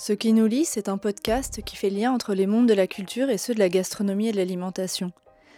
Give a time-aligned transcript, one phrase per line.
[0.00, 2.86] Ce qui nous lie, c'est un podcast qui fait lien entre les mondes de la
[2.86, 5.10] culture et ceux de la gastronomie et de l'alimentation.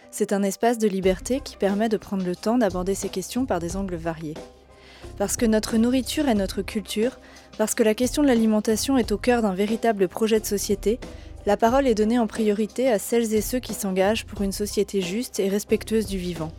[0.09, 3.59] C'est un espace de liberté qui permet de prendre le temps d'aborder ces questions par
[3.59, 4.33] des angles variés.
[5.19, 7.19] Parce que notre nourriture est notre culture,
[7.59, 10.99] parce que la question de l'alimentation est au cœur d'un véritable projet de société,
[11.45, 15.01] la parole est donnée en priorité à celles et ceux qui s'engagent pour une société
[15.01, 16.51] juste et respectueuse du vivant.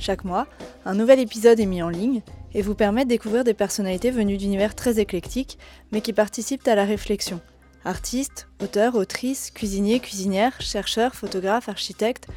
[0.00, 0.46] Chaque mois,
[0.84, 2.20] un nouvel épisode est mis en ligne
[2.54, 5.58] et vous permet de découvrir des personnalités venues d'univers très éclectiques,
[5.90, 7.40] mais qui participent à la réflexion.
[7.84, 12.28] Artistes, auteurs, autrices, cuisiniers, cuisinières, chercheurs, photographes, architectes,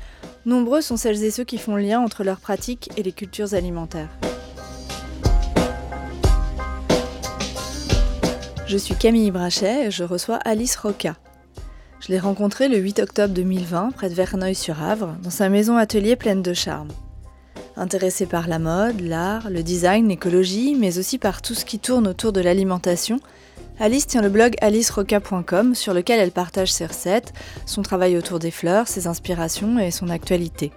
[0.46, 4.10] nombreux sont celles et ceux qui font lien entre leurs pratiques et les cultures alimentaires.
[8.68, 11.16] Je suis Camille Brachet et je reçois Alice Roca.
[12.00, 16.42] Je l'ai rencontrée le 8 octobre 2020 près de Verneuil-sur-Avre, dans sa maison atelier pleine
[16.42, 16.90] de charme.
[17.78, 22.08] Intéressée par la mode, l'art, le design, l'écologie, mais aussi par tout ce qui tourne
[22.08, 23.20] autour de l'alimentation,
[23.80, 27.34] Alice tient le blog aliceroca.com sur lequel elle partage ses recettes,
[27.66, 30.72] son travail autour des fleurs, ses inspirations et son actualité.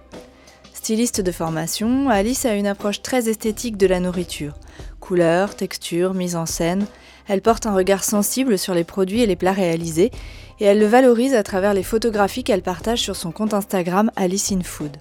[0.73, 4.55] Styliste de formation, Alice a une approche très esthétique de la nourriture.
[4.99, 6.85] Couleurs, textures, mise en scène,
[7.29, 10.11] elle porte un regard sensible sur les produits et les plats réalisés,
[10.59, 14.51] et elle le valorise à travers les photographies qu'elle partage sur son compte Instagram Alice
[14.51, 14.97] in Food.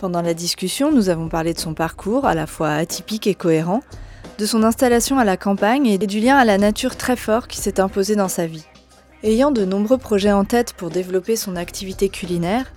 [0.00, 3.82] Pendant la discussion, nous avons parlé de son parcours, à la fois atypique et cohérent,
[4.38, 7.58] de son installation à la campagne et du lien à la nature très fort qui
[7.58, 8.64] s'est imposé dans sa vie.
[9.22, 12.72] Ayant de nombreux projets en tête pour développer son activité culinaire,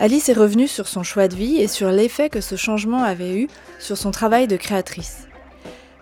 [0.00, 3.38] Alice est revenue sur son choix de vie et sur l'effet que ce changement avait
[3.38, 5.28] eu sur son travail de créatrice.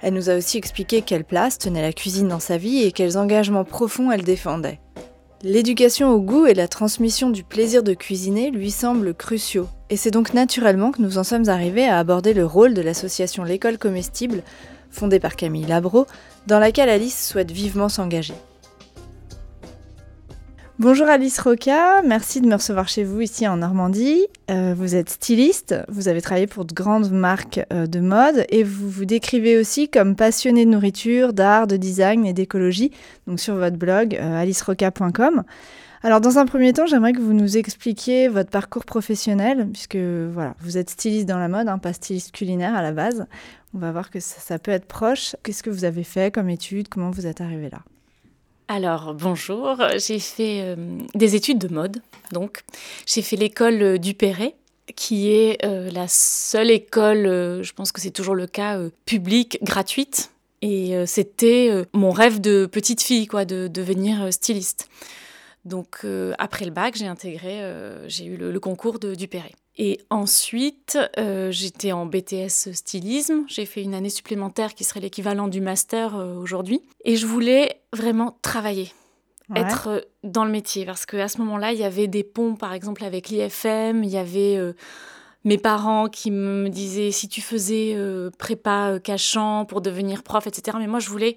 [0.01, 3.19] Elle nous a aussi expliqué quelle place tenait la cuisine dans sa vie et quels
[3.19, 4.81] engagements profonds elle défendait.
[5.45, 10.13] L'éducation au goût et la transmission du plaisir de cuisiner lui semblent cruciaux, et c'est
[10.13, 14.45] donc naturellement que nous en sommes arrivés à aborder le rôle de l'association L'école comestible,
[14.93, 16.07] fondée par Camille Labro,
[16.47, 18.35] dans laquelle Alice souhaite vivement s'engager.
[20.83, 24.27] Bonjour Alice Roca, merci de me recevoir chez vous ici en Normandie.
[24.51, 28.65] Euh, vous êtes styliste, vous avez travaillé pour de grandes marques euh, de mode et
[28.65, 32.91] vous vous décrivez aussi comme passionnée de nourriture, d'art, de design et d'écologie,
[33.29, 35.45] donc sur votre blog euh, aliceroca.com.
[36.03, 40.57] Alors dans un premier temps, j'aimerais que vous nous expliquiez votre parcours professionnel, puisque voilà,
[40.59, 43.27] vous êtes styliste dans la mode, hein, pas styliste culinaire à la base.
[43.73, 45.37] On va voir que ça, ça peut être proche.
[45.45, 46.89] Qu'est-ce que vous avez fait comme études?
[46.89, 47.83] Comment vous êtes arrivé là?
[48.73, 50.77] Alors, bonjour, j'ai fait euh,
[51.15, 52.01] des études de mode,
[52.33, 52.63] donc
[53.05, 54.55] j'ai fait l'école Perret,
[54.97, 59.59] qui est euh, la seule école, euh, je pense que c'est toujours le cas, publique,
[59.63, 60.31] gratuite.
[60.63, 64.89] Et c'était mon rêve de petite fille, quoi, de devenir styliste.
[65.65, 66.07] Donc,
[66.39, 67.69] après le bac, j'ai intégré,
[68.07, 69.51] j'ai eu le, concours de, du Perret.
[69.79, 70.99] Et ensuite,
[71.51, 73.45] j'étais en BTS stylisme.
[73.49, 76.83] J'ai fait une année supplémentaire qui serait l'équivalent du master aujourd'hui.
[77.05, 78.93] Et je voulais vraiment travailler,
[79.55, 80.85] être euh, dans le métier.
[80.85, 84.17] Parce qu'à ce moment-là, il y avait des ponts, par exemple, avec l'IFM, il y
[84.17, 84.73] avait euh,
[85.45, 90.77] mes parents qui me disaient si tu faisais euh, prépa cachant pour devenir prof, etc.
[90.81, 91.37] Mais moi, je voulais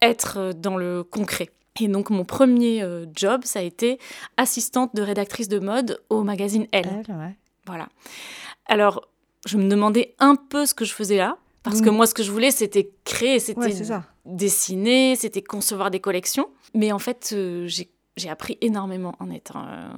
[0.00, 1.50] être dans le concret.
[1.80, 3.98] Et donc, mon premier job, ça a été
[4.36, 7.02] assistante de rédactrice de mode au magazine Elle.
[7.66, 7.88] Voilà.
[8.66, 9.08] Alors,
[9.46, 11.38] je me demandais un peu ce que je faisais là.
[11.62, 13.70] Parce que moi, ce que je voulais, c'était créer, c'était
[14.24, 16.48] dessiner, c'était concevoir des collections.
[16.74, 19.88] Mais en fait, euh, j'ai appris énormément en étant euh,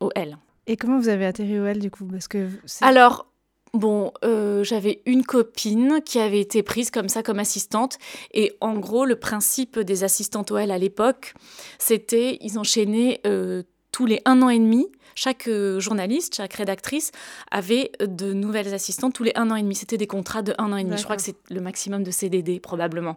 [0.00, 0.36] au L.
[0.66, 2.04] Et comment vous avez atterri au L du coup?
[2.04, 2.48] Parce que
[2.82, 3.26] Alors,
[3.72, 7.98] bon, euh, j'avais une copine qui avait été prise comme ça, comme assistante.
[8.32, 11.34] Et en gros, le principe des assistantes OL à l'époque,
[11.78, 13.22] c'était ils enchaînaient
[13.92, 17.12] tous les un an et demi chaque euh, journaliste, chaque rédactrice
[17.50, 19.74] avait de nouvelles assistantes tous les un an et demi.
[19.74, 20.96] C'était des contrats de un an et demi.
[20.96, 23.16] Je crois que c'est le maximum de CDD probablement.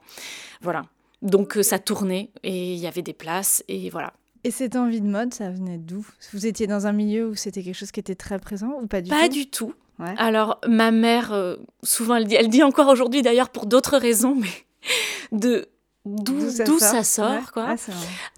[0.61, 0.83] Voilà.
[1.21, 4.13] Donc euh, ça tournait et il y avait des places et voilà.
[4.43, 6.07] Et cette envie de mode, ça venait d'où?
[6.31, 9.01] Vous étiez dans un milieu où c'était quelque chose qui était très présent ou pas
[9.01, 9.15] du tout?
[9.15, 9.73] Pas du tout.
[10.17, 14.35] Alors ma mère, euh, souvent elle dit, elle dit encore aujourd'hui d'ailleurs pour d'autres raisons,
[14.35, 14.49] mais
[15.31, 15.67] de
[16.07, 17.75] d'où ça, sort, quoi.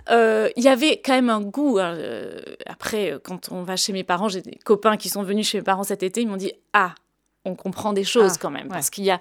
[0.09, 1.79] Euh, il y avait quand même un goût.
[1.79, 5.47] Hein, euh, après, quand on va chez mes parents, j'ai des copains qui sont venus
[5.47, 6.95] chez mes parents cet été, ils m'ont dit ah,
[7.45, 9.19] on comprend des choses ah, quand même, parce qu'il y a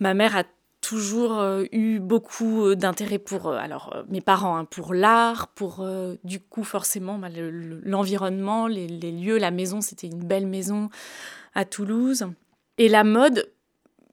[0.00, 0.44] ma mère a
[0.80, 5.86] toujours euh, eu beaucoup d'intérêt pour alors mes parents hein, pour l'art, pour
[6.24, 7.28] du coup forcément bah,
[7.84, 10.90] l'environnement, les, les lieux, la maison, c'était une belle maison
[11.54, 12.26] à Toulouse.
[12.78, 13.52] Et la mode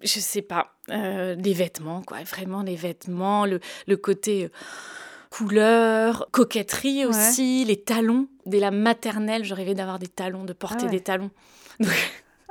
[0.01, 4.49] je sais pas, euh, les vêtements, quoi, vraiment les vêtements, le, le côté euh,
[5.29, 8.27] couleur, coquetterie aussi, les talons.
[8.45, 11.31] Dès la maternelle, je rêvais d'avoir des talons, de porter ah des talons.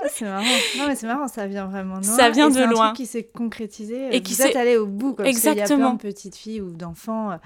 [0.00, 0.44] Ah, c'est marrant.
[0.78, 2.16] Non, mais c'est marrant, ça vient vraiment de loin.
[2.16, 2.84] Ça vient de loin.
[2.84, 4.14] Un truc qui s'est concrétisé.
[4.14, 5.14] Et qui s'est allé au bout.
[5.14, 5.56] Comme Exactement.
[5.56, 7.36] Il y a plein de petites filles ou d'enfants euh,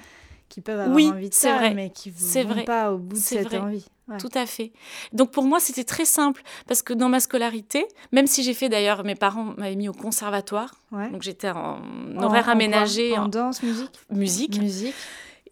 [0.52, 1.72] qui peuvent avoir Oui, envie de c'est ça, vrai.
[1.74, 2.64] mais qui C'est vont vrai.
[2.64, 3.58] pas au bout de cette vrai.
[3.58, 3.86] envie.
[4.08, 4.18] Ouais.
[4.18, 4.72] Tout à fait.
[5.12, 8.68] Donc pour moi, c'était très simple parce que dans ma scolarité, même si j'ai fait
[8.68, 11.08] d'ailleurs, mes parents m'avaient mis au conservatoire, Ouais.
[11.10, 11.78] donc j'étais en
[12.18, 14.94] En- horaire en aménagé en, en, danse, musique, musique musique.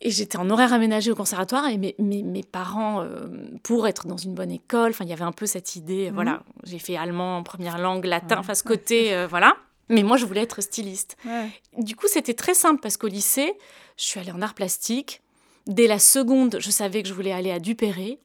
[0.03, 3.29] et j'étais en horaire aménagé au conservatoire et mes, mes, mes parents, euh,
[3.63, 6.15] pour être dans une bonne école, enfin il y avait un peu cette idée, Mhm.
[6.15, 8.41] voilà, j'ai fait allemand en première langue, latin, Ouais.
[8.41, 9.57] enfin ce côté, euh, voilà.
[9.91, 11.17] Mais moi, je voulais être styliste.
[11.27, 11.49] Ouais.
[11.77, 13.53] Du coup, c'était très simple parce qu'au lycée,
[13.99, 15.21] je suis allée en art plastique.
[15.67, 18.19] Dès la seconde, je savais que je voulais aller à Duperré,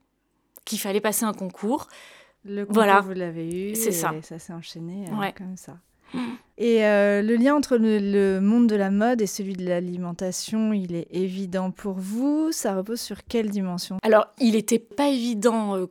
[0.64, 1.88] qu'il fallait passer un concours.
[2.46, 3.02] Le concours, Voilà.
[3.02, 3.76] vous l'avez eu.
[3.76, 4.14] C'est et ça.
[4.22, 5.34] ça s'est enchaîné euh, Ouais.
[5.38, 5.78] comme ça.
[6.14, 6.20] Mm.
[6.60, 10.72] Et euh, le lien entre le, le monde de la mode et celui de l'alimentation,
[10.72, 12.52] il est évident pour vous.
[12.52, 13.98] Ça repose sur quelle dimension?
[14.04, 15.88] Alors, il n'était pas évident euh,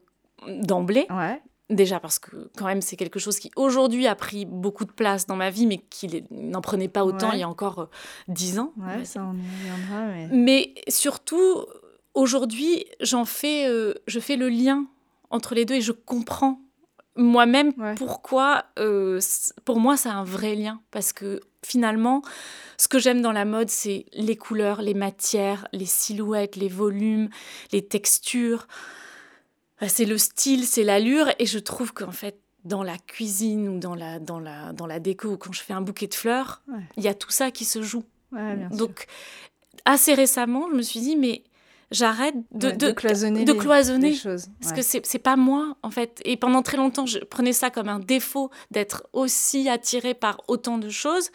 [0.61, 1.43] d'emblée, Ouais.
[1.71, 5.27] Déjà parce que quand même c'est quelque chose qui aujourd'hui a pris beaucoup de place
[5.27, 7.37] dans ma vie, mais qui n'en prenait pas autant Ouais.
[7.37, 7.87] il y a encore euh,
[8.29, 8.73] dix ans.
[8.77, 9.27] Ouais, ça.
[9.97, 10.29] Mais...
[10.31, 11.65] Mais surtout,
[12.15, 14.87] aujourd'hui, j'en fais, euh, je fais le lien
[15.31, 16.61] entre les deux et je comprends
[17.17, 17.95] moi-même Ouais.
[17.95, 19.21] pourquoi, euh,
[19.65, 20.81] pour moi, ça a un vrai lien.
[20.91, 22.23] Parce que finalement,
[22.77, 27.29] ce que j'aime dans la mode, c'est les couleurs, les matières, les silhouettes, les volumes,
[27.73, 28.67] les textures.
[29.81, 31.29] Enfin, C'est le style, c'est l'allure.
[31.39, 35.01] Et je trouve qu'en fait, dans la cuisine ou dans la, dans la, dans la
[35.01, 37.05] déco, ou quand je fais un bouquet de fleurs, il Ouais.
[37.05, 38.05] y a tout ça qui se joue.
[38.33, 38.79] Ouais, bien sûr.
[38.79, 39.07] Donc,
[39.85, 41.45] assez récemment, je me suis dit, mais
[41.91, 44.11] j'arrête de, Ouais, de, cloisonner, de les- cloisonner.
[44.11, 44.47] les choses.
[44.61, 46.21] Parce que c'est pas moi, en fait.
[46.25, 50.79] Et pendant très longtemps, je prenais ça comme un défaut d'être aussi attirée par autant
[50.79, 51.31] de choses.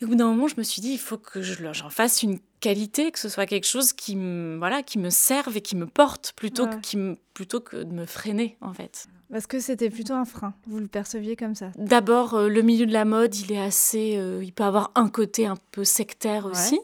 [0.00, 2.38] Et au bout d'un moment, je me suis dit, il faut que j'en fasse une
[2.60, 5.86] qualité, que ce soit quelque chose qui me, voilà, qui me serve et qui me
[5.86, 6.70] porte, plutôt, Ouais.
[6.76, 9.06] que, qui me, plutôt que de me freiner, en fait.
[9.30, 10.54] Parce que c'était plutôt un frein.
[10.66, 11.70] Vous le perceviez comme ça.
[11.76, 15.08] D'abord, euh, le milieu de la mode, il est assez, euh, il peut avoir un
[15.08, 16.52] côté un peu sectaire Ouais.
[16.52, 16.80] aussi.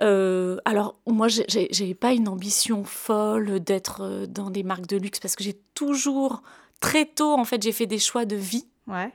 [0.00, 5.36] Euh, alors moi, j'ai- pas une ambition folle d'être dans des marques de luxe parce
[5.36, 6.42] que j'ai toujours
[6.80, 8.66] très tôt, en fait, j'ai fait des choix de vie.
[8.88, 9.12] Ouais.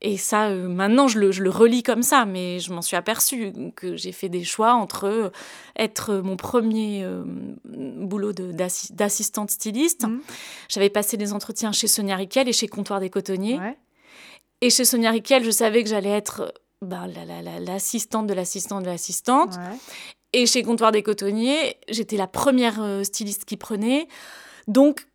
[0.00, 2.96] Et ça, euh, maintenant, je le, je le relis comme ça, mais je m'en suis
[2.96, 5.30] aperçue que j'ai fait des choix entre euh,
[5.76, 7.24] être mon premier euh,
[7.64, 10.06] boulot d'assistante styliste.
[10.06, 10.20] Mhm.
[10.68, 13.58] J'avais passé des entretiens chez Sonia Riquel et chez Comptoir des Cotonniers.
[13.58, 13.78] Ouais.
[14.60, 16.52] Et chez Sonia Riquel, je savais que j'allais être
[16.82, 19.54] ben, la- la- la- l'assistante de l'assistante de l'assistante.
[19.56, 19.78] Ouais.
[20.34, 24.08] Et chez Comptoir des Cotonniers, j'étais la première euh, styliste qui prenait.
[24.66, 25.06] Donc,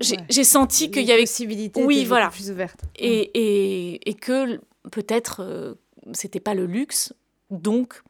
[0.00, 0.44] j'ai Ouais.
[0.44, 1.22] senti qu'il y avait...
[1.22, 2.28] possibilités Oui, voilà.
[2.30, 2.80] plus ouvertes.
[2.96, 4.60] Et, et, et que
[4.90, 5.74] peut-être euh,
[6.12, 7.12] c'était pas le luxe,
[7.50, 8.02] donc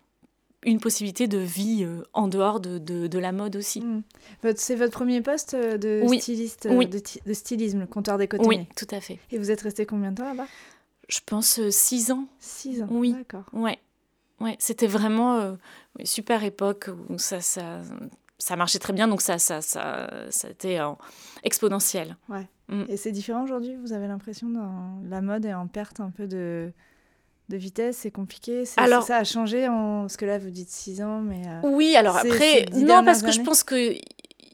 [0.67, 3.83] une possibilité de vie euh, en dehors de, de, de la mode aussi.
[3.83, 4.03] Mm.
[4.43, 6.21] Votre- C'est votre premier poste euh, de Oui.
[6.21, 6.87] styliste, euh, Oui.
[6.87, 8.61] de, de stylisme, le comptoir des cotonniers.
[8.61, 9.19] Oui, tout à fait.
[9.31, 10.47] Et vous êtes resté combien de temps là-bas?
[11.11, 12.27] Je pense euh, six ans.
[12.41, 12.89] Six ans.
[12.91, 13.13] Oui.
[13.13, 13.45] D'accord.
[13.53, 13.79] Ouais,
[14.41, 15.53] ouais, c'était vraiment euh,
[15.99, 17.83] une super époque où ça, ça,
[18.45, 20.91] ça marchait très bien, donc ça, ça, ça, ça a été euh,
[21.45, 22.17] exponentiel.
[22.89, 26.27] Et c'est différent aujourd'hui Vous avez l'impression dans la mode est en perte un peu
[26.27, 26.73] de,
[27.49, 30.03] de vitesse C'est compliqué C'est- Alors- Ça a changé en...
[30.03, 31.43] Parce que là, vous dites six ans, mais...
[31.47, 33.95] euh, Oui, alors après, non, parce que je pense que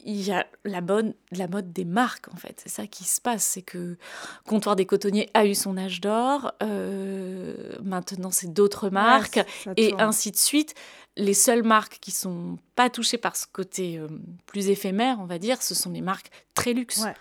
[0.05, 2.61] il y a la mode, la mode des marques en fait.
[2.63, 3.97] C'est ça qui se passe, c'est que
[4.45, 6.53] Comptoir des Cotonniers a eu son âge d'or.
[6.63, 9.39] euh, maintenant, c'est d'autres marques.
[9.65, 10.01] ouais, et tourne.
[10.01, 10.75] ainsi de suite.
[11.17, 14.07] Les seules marques qui sont pas touchées par ce côté euh,
[14.45, 17.03] plus éphémère, on va dire, ce sont les marques très luxe.
[17.03, 17.13] Ouais.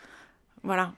[0.63, 0.93] Voilà.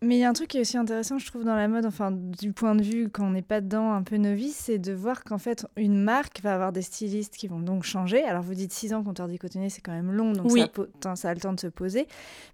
[0.00, 1.84] Mais il y a un truc qui est aussi intéressant, je trouve, dans la mode,
[1.84, 4.92] enfin, du point de vue quand on n'est pas dedans, un peu novice, c'est de
[4.92, 8.22] voir qu'en fait, une marque va avoir des stylistes qui vont donc changer.
[8.22, 10.62] Alors, vous dites 6 ans, comptoir des cotonniers, c'est quand même long, donc Oui.
[11.02, 12.06] ça, a ça le temps de se poser.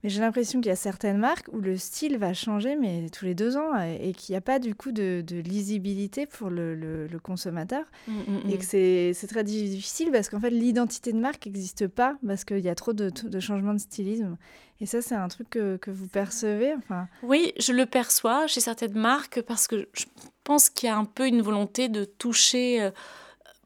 [0.02, 3.26] Mais j'ai l'impression qu'il y a certaines marques où le style va changer, mais tous
[3.26, 6.48] les deux ans, et et qu'il n'y a pas du coup de, de lisibilité pour
[6.48, 7.84] le, le- le consommateur.
[8.08, 8.58] mm, mm, Et mm.
[8.58, 12.60] que c'est c'est très difficile parce qu'en fait, l'identité de marque n'existe pas parce qu'il
[12.60, 14.38] y a trop de, de changements de stylisme.
[14.80, 16.74] Et ça, c'est un truc que, que vous percevez.
[16.74, 20.04] Enfin, Oui, je le perçois chez certaines marques parce que je
[20.42, 22.90] pense qu'il y a un peu une volonté de toucher euh,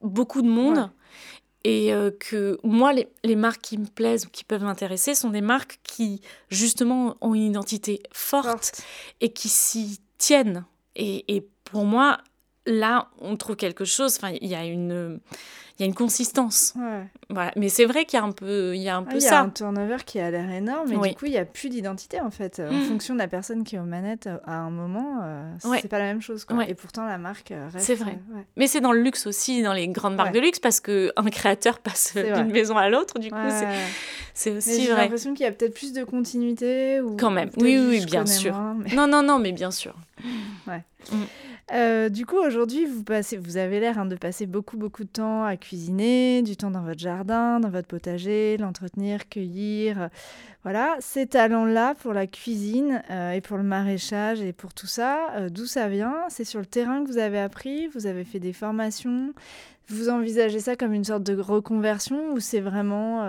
[0.02, 0.78] beaucoup de monde.
[0.78, 0.86] Ouais.
[1.64, 5.30] Et euh, que moi, les, les marques qui me plaisent ou qui peuvent m'intéresser sont
[5.30, 8.82] des marques qui, justement, ont une identité forte, forte.
[9.20, 10.64] et qui s'y tiennent.
[10.94, 12.18] Et, et pour moi,
[12.68, 14.16] là, on trouve quelque chose.
[14.16, 15.18] Enfin, il y a une,
[15.78, 16.74] il y a une consistance.
[16.76, 17.04] Ouais.
[17.30, 17.52] Voilà.
[17.56, 19.22] Mais c'est vrai qu'il y a un peu, il y a un Ah, peu Il
[19.22, 19.40] y a ça.
[19.42, 21.08] un turnover qui a l'air énorme, mais Oui.
[21.10, 22.60] du coup, il n'y a plus d'identité en fait.
[22.60, 22.82] En Mm.
[22.88, 25.78] fonction de la personne qui est aux manettes euh, à un moment, euh, Ouais.
[25.82, 26.44] c'est pas la même chose.
[26.44, 26.56] Quoi.
[26.56, 26.70] Ouais.
[26.70, 27.86] Et pourtant, la marque euh, reste.
[27.86, 28.18] C'est vrai.
[28.32, 28.46] euh, ouais.
[28.56, 30.40] Mais c'est dans le luxe aussi, dans les grandes marques Ouais.
[30.40, 33.18] de luxe, parce que un créateur passe d'une maison à l'autre.
[33.18, 33.76] Du coup, Ouais, c'est- ouais.
[34.34, 37.00] c'est Mais aussi j'ai l'impression qu'il y a peut-être plus de continuité.
[37.00, 37.16] Ou...
[37.16, 37.50] Quand même.
[37.58, 38.52] Oui, oui, bien sûr.
[38.54, 39.94] moins, mais- Non, non, non, mais bien sûr.
[41.70, 45.08] Euh, du coup, aujourd'hui, vous, passez, vous avez l'air hein, de passer beaucoup, beaucoup de
[45.08, 50.02] temps à cuisiner, du temps dans votre jardin, dans votre potager, l'entretenir, cueillir.
[50.02, 50.08] euh,
[50.62, 55.48] voilà, ces talents-là pour la cuisine euh, et pour le maraîchage et pour tout ça,
[55.50, 56.16] d'où ça vient?
[56.30, 57.86] C'est sur le terrain que vous avez appris?
[57.88, 59.34] Vous avez fait des formations?
[59.88, 63.22] Vous envisagez ça comme une sorte de reconversion ou c'est vraiment...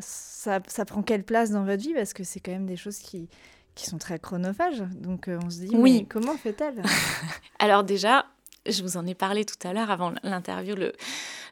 [0.00, 1.94] ça, ça prend quelle place dans votre vie?
[1.94, 3.28] Parce que c'est quand même des choses qui
[3.76, 4.82] qui sont très chronophages.
[5.00, 5.98] Donc euh, on se dit, Oui.
[6.00, 6.82] mais comment fait-elle
[7.60, 8.26] Alors déjà,
[8.68, 10.92] je vous en ai parlé tout à l'heure avant l'interview, le,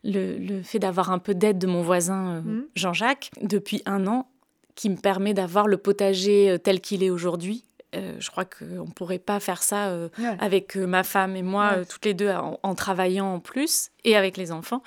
[0.02, 2.66] le, le fait d'avoir un peu d'aide de mon voisin euh, Mhm.
[2.74, 4.28] Jean-Jacques depuis un an,
[4.74, 7.62] qui me permet d'avoir le potager euh, tel qu'il est aujourd'hui.
[7.94, 10.36] Euh, je crois qu'on ne pourrait pas faire ça euh, Ouais.
[10.40, 11.84] avec euh, ma femme et moi, Ouais.
[11.84, 14.82] toutes les deux, en, en travaillant en plus et avec les enfants.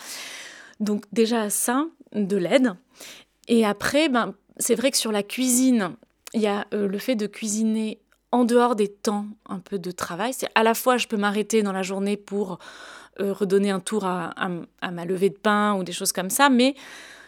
[0.82, 2.74] Donc déjà ça, de l'aide.
[3.48, 5.92] Et après, ben, c'est vrai que sur la cuisine,
[6.34, 8.00] il y a euh, le fait de cuisiner
[8.32, 10.34] en dehors des temps un peu de travail.
[10.34, 12.60] C'est à la fois, je peux m'arrêter dans la journée pour
[13.20, 14.34] euh, redonner un tour à,
[14.82, 16.76] à ma levée de pain ou des choses comme ça, mais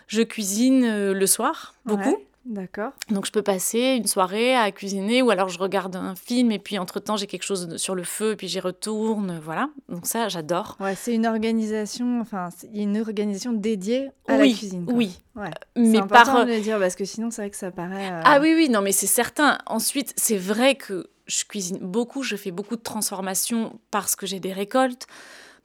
[0.07, 2.17] je cuisine euh, le soir beaucoup.
[2.49, 2.91] D'accord.
[3.09, 6.57] Donc je peux passer une soirée à cuisiner ou alors je regarde un film et
[6.57, 9.69] puis entre-temps j'ai quelque chose sur le feu et puis j'y retourne, voilà.
[9.87, 10.75] Donc ça j'adore.
[10.79, 14.85] Ouais, c'est une organisation, enfin, une organisation dédiée à oui, la cuisine.
[14.85, 14.93] quoi.
[14.95, 15.19] oui.
[15.35, 15.51] Ouais.
[15.75, 18.11] Mais c'est important par de le dire parce que sinon, c'est vrai que ça paraît.
[18.11, 19.59] euh, Ah oui, oui, non, mais c'est certain.
[19.67, 24.39] Ensuite, c'est vrai que je cuisine beaucoup, je fais beaucoup de transformations parce que j'ai
[24.39, 25.05] des récoltes.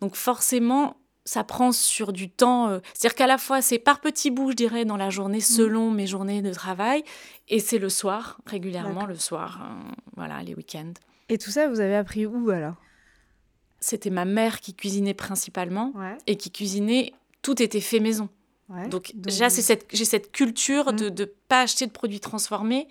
[0.02, 2.68] Donc forcément, ça prend sur du temps.
[2.68, 5.90] euh, C'est-à-dire qu'à la fois, c'est par petits bouts, je dirais, dans la journée, selon
[5.90, 7.02] mes journées de travail.
[7.48, 9.60] Et c'est le soir, régulièrement le soir.
[9.62, 10.92] euh, voilà, les week-ends.
[11.30, 12.74] Et tout ça, vous avez appris où alors?
[13.80, 16.16] C'était ma mère qui cuisinait principalement Ouais.
[16.26, 17.12] et qui cuisinait,
[17.42, 18.28] tout était fait maison.
[18.70, 18.88] ouais.
[18.88, 20.96] Donc, Donc, cette, j'ai cette culture Mm.
[20.96, 22.88] de ne pas acheter de produits transformés.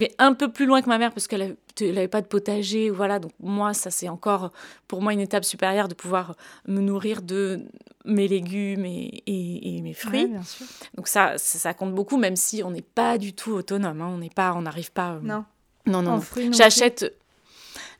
[0.00, 2.88] Mais un peu plus loin que ma mère, parce qu'elle n'avait pas de potager.
[2.90, 4.50] Voilà, donc moi, ça, c'est encore
[4.88, 7.60] pour moi une étape supérieure de pouvoir me nourrir de
[8.06, 10.26] mes légumes et, et- et mes Ouais, fruits.
[10.26, 10.66] bien sûr.
[10.96, 14.00] Donc ça, ça, ça compte beaucoup, même si on n'est pas du tout autonome.
[14.00, 14.10] hein.
[14.14, 15.12] On n'est pas, on n'arrive pas.
[15.16, 15.44] euh, Non.
[15.86, 16.20] non, non
[16.52, 17.14] J'achète.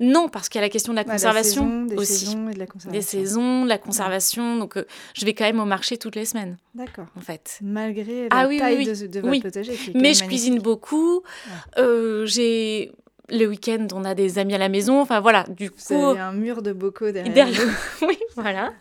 [0.01, 2.25] Non, parce qu'il y a la question de la de conservation saison, des aussi.
[2.27, 2.91] saisons et de la conservation.
[2.99, 4.57] Des saisons, de la conservation.
[4.57, 7.07] Donc, euh, je vais quand même au marché toutes les semaines, D'accord.
[7.17, 7.59] en fait.
[7.63, 8.87] Malgré la Ah oui, oui, taille oui.
[8.87, 9.41] de, de votre Oui.
[9.41, 9.73] potager.
[9.75, 10.29] qui est Mais je magnifique.
[10.29, 11.23] cuisine beaucoup.
[11.79, 12.93] Euh, j'ai
[13.33, 15.01] le week-end, on a des amis à la maison.
[15.01, 17.33] Enfin voilà, du Vous coup, avez un mur de bocaux derrière.
[17.33, 17.61] derrière-
[18.03, 18.73] oui, voilà.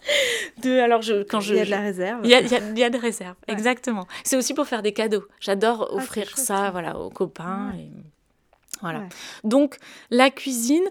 [0.63, 2.21] De, alors je, quand je, Il y a de la réserve.
[2.23, 3.53] il y a, il y a- il y a des réserves, Ouais.
[3.53, 4.07] exactement.
[4.23, 5.23] C'est aussi pour faire des cadeaux.
[5.39, 6.71] J'adore Ah, offrir ça, ça.
[6.71, 7.71] voilà, aux copains.
[7.75, 7.81] Ouais.
[7.81, 7.91] et-
[8.81, 8.99] Voilà.
[8.99, 9.09] Ouais.
[9.43, 9.77] Donc
[10.09, 10.85] la cuisine.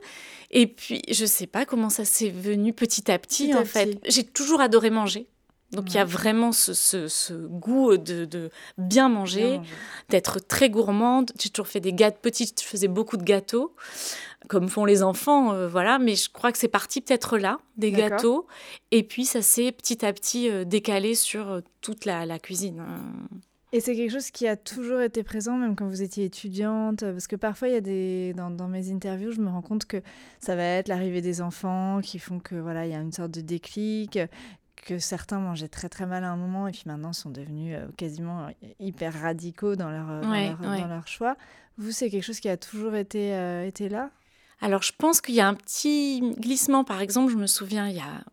[0.51, 3.65] Et puis je sais pas comment ça s'est venu petit à petit, Petit à en
[3.65, 3.99] fait.
[4.01, 4.11] petit.
[4.11, 5.27] J'ai toujours adoré manger.
[5.73, 9.71] Donc il y a vraiment ce, ce- ce goût de, de bien manger Bien manger.
[10.09, 11.31] d'être très gourmande.
[11.39, 13.75] J'ai toujours fait des gâteaux petites, je faisais beaucoup de gâteaux,
[14.49, 15.99] comme font les enfants, euh, voilà.
[15.99, 18.09] Mais je crois que c'est parti peut-être là, des D'accord.
[18.09, 18.47] gâteaux.
[18.93, 22.83] Et puis ça s'est petit à petit euh, décalé sur euh, toute la, la cuisine.
[23.73, 27.27] Et c'est quelque chose qui a toujours été présent, même quand vous étiez étudiante, parce
[27.27, 30.01] que parfois, il y a des dans, dans mes interviews, je me rends compte que
[30.41, 33.31] ça va être l'arrivée des enfants qui font que voilà, il y a une sorte
[33.31, 34.19] de déclic,
[34.89, 37.87] que certains mangeaient très très mal à un moment et puis maintenant sont devenus euh,
[37.97, 38.49] quasiment
[38.81, 40.81] hyper radicaux dans leur, euh, dans leur, ouais.
[40.81, 41.37] dans leur choix.
[41.77, 44.11] Vous, c'est quelque chose qui a toujours été, euh, été là?
[44.61, 46.85] Alors je pense qu'il y a un petit glissement.
[46.85, 48.25] Par exemple, je me souviens, il y a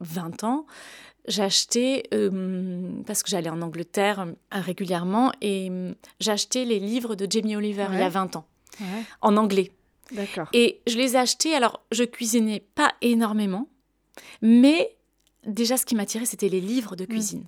[0.00, 0.66] 20 ans,
[1.26, 7.26] j'achetais, euh, parce que j'allais en Angleterre euh, régulièrement, et euh, j'achetais les livres de
[7.30, 8.08] Jamie Oliver il y a Ouais.
[8.10, 8.46] 20 ans,
[8.80, 8.86] Ouais,
[9.20, 9.70] en anglais.
[10.12, 10.48] d'accord.
[10.52, 13.68] Et je les ai achetés, alors je cuisinais pas énormément,
[14.40, 14.96] mais
[15.46, 17.44] déjà ce qui m'attirait, c'était les livres de cuisine.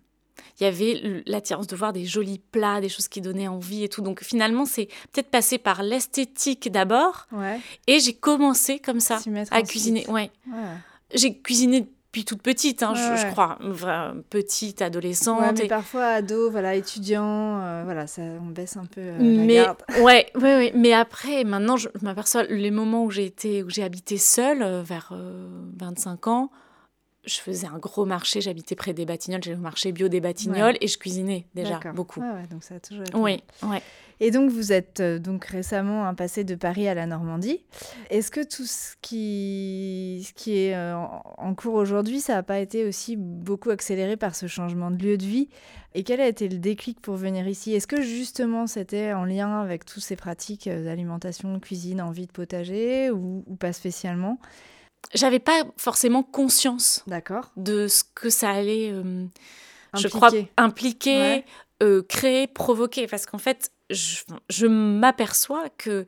[0.61, 3.89] Il y avait l'attirance de voir des jolis plats, des choses qui donnaient envie et
[3.89, 4.03] tout.
[4.03, 9.19] Donc finalement, c'est peut-être passé par l'esthétique d'abord, Ouais, et j'ai commencé comme ça
[9.51, 10.07] à cuisiner.
[10.09, 10.31] Ouais.
[10.47, 10.77] Ouais.
[11.13, 13.31] J'ai cuisiné depuis toute petite, hein, je, Ouais, je ouais.
[13.33, 13.59] crois,
[14.31, 15.41] petite, adolescente.
[15.41, 19.19] Ouais, mais et- parfois ado, voilà, étudiant, euh, voilà, ça, on baisse un peu euh,
[19.19, 19.83] mais la garde.
[20.01, 20.73] ouais, ouais, ouais.
[20.77, 24.83] Mais après, maintenant, je m'aperçois les moments où j'ai été, où j'ai habité seule, euh,
[24.85, 26.51] vers euh, 25 ans,
[27.27, 28.41] je faisais un gros marché.
[28.41, 32.21] J'habitais près des Batignolles, j'allais au marché bio des Batignolles et je cuisinais déjà beaucoup.
[32.21, 33.17] Ouais, donc ça a toujours été.
[33.17, 33.83] Oui, ouais.
[34.21, 37.65] Et donc vous êtes euh, donc récemment hein, passé de Paris à la Normandie.
[38.11, 42.61] Est-ce que tout ce qui, ce qui est euh, en, cours aujourd'hui, ça n'a pas
[42.61, 45.49] été aussi beaucoup accéléré par ce changement de lieu de vie?
[45.95, 47.75] Et quel a été le déclic pour venir ici?
[47.75, 52.27] Est-ce que justement c'était en lien avec toutes ces pratiques euh, d'alimentation, de cuisine, envie
[52.27, 54.39] de potager ou, ou pas spécialement?
[55.13, 57.51] J'avais pas forcément conscience D'accord.
[57.57, 59.25] de ce que ça allait, euh,
[59.95, 60.09] je Impliqué.
[60.11, 61.45] crois, impliquer, Ouais.
[61.83, 63.07] euh, créer, provoquer.
[63.07, 66.07] Parce qu'en fait, je, je m'aperçois que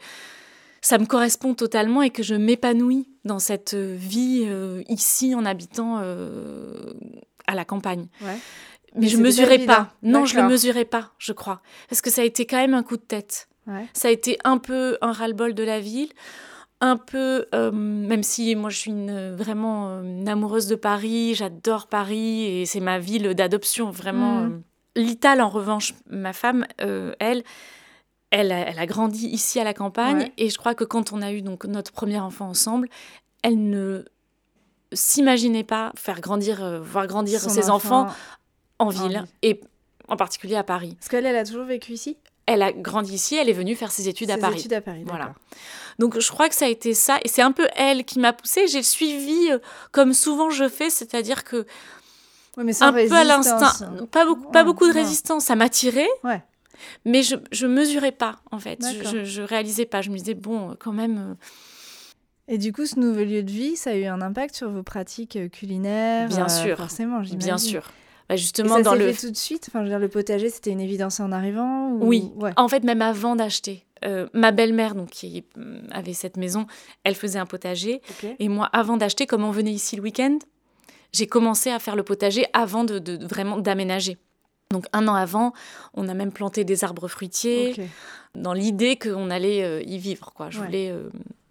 [0.81, 4.49] ça me correspond totalement et que je m'épanouis dans cette vie
[4.89, 8.07] ici en habitant à la campagne.
[8.95, 9.93] Mais, je mesurais pas.
[10.03, 11.61] Non, je le mesurais pas, je crois.
[11.89, 13.49] Parce que ça a été quand même un coup de tête.
[13.95, 16.09] Ça a été un peu un ras-le-bol de la ville.
[16.81, 21.87] Un peu, euh, même si moi je suis une, vraiment euh, amoureuse de Paris, j'adore
[21.87, 24.43] Paris et c'est ma ville d'adoption, vraiment.
[24.43, 24.53] Mm.
[24.53, 24.59] Euh.
[24.97, 27.45] L'Ital, en revanche, ma femme, elle,
[28.31, 31.21] elle a, elle a, grandi ici à la campagne et je crois que quand on
[31.21, 32.89] a eu donc notre premier enfant ensemble,
[33.43, 34.07] elle ne
[34.95, 38.09] s'imaginait pas faire grandir, voir grandir ses enfants
[38.79, 39.61] en ville, et
[40.09, 40.95] en particulier à Paris.
[40.99, 42.17] Parce qu'elle, elle a toujours vécu ici?
[42.47, 44.61] Elle a grandi ici, elle est venue faire ses études à Paris.
[44.61, 45.35] Études à Paris, voilà.
[45.99, 48.33] Donc je crois que ça a été ça, et c'est un peu elle qui m'a
[48.33, 48.67] poussée.
[48.67, 49.59] J'ai suivi euh,
[49.93, 51.67] comme souvent je fais, c'est-à-dire que
[52.59, 53.73] mais un peu à l'instinct,
[54.11, 55.45] pas beaucoup, pas beaucoup de résistance.
[55.45, 56.43] Ça m'attirait, ouais.
[57.05, 58.83] mais je je mesurais pas en fait.
[59.05, 60.01] Je, je, réalisais pas.
[60.01, 61.19] Je me disais bon, quand même.
[61.19, 61.35] Euh,
[62.49, 64.83] et du coup, ce nouveau lieu de vie, ça a eu un impact sur vos
[64.83, 67.91] pratiques euh, culinaires Bien sûr, forcément, Bien sûr.
[68.29, 69.67] Bah, justement, ça dans le fait tout de suite.
[69.69, 71.93] Enfin, je veux dire, le potager, c'était une évidence en arrivant.
[71.93, 72.31] Oui.
[72.57, 73.87] En fait, même avant d'acheter.
[74.05, 76.67] Euh, ma belle-mère, donc qui euh, avait cette maison,
[77.05, 78.03] elle faisait un potager.
[78.39, 80.39] Et moi, avant d'acheter, comme on venait ici le week-end,
[81.13, 84.19] j'ai commencé à faire le potager avant de, vraiment d'aménager.
[84.71, 85.53] Donc un an avant,
[85.95, 87.75] on a même planté des arbres fruitiers
[88.35, 90.33] dans l'idée qu'on allait euh, y vivre.
[90.35, 90.51] Quoi.
[90.51, 90.93] Je voulais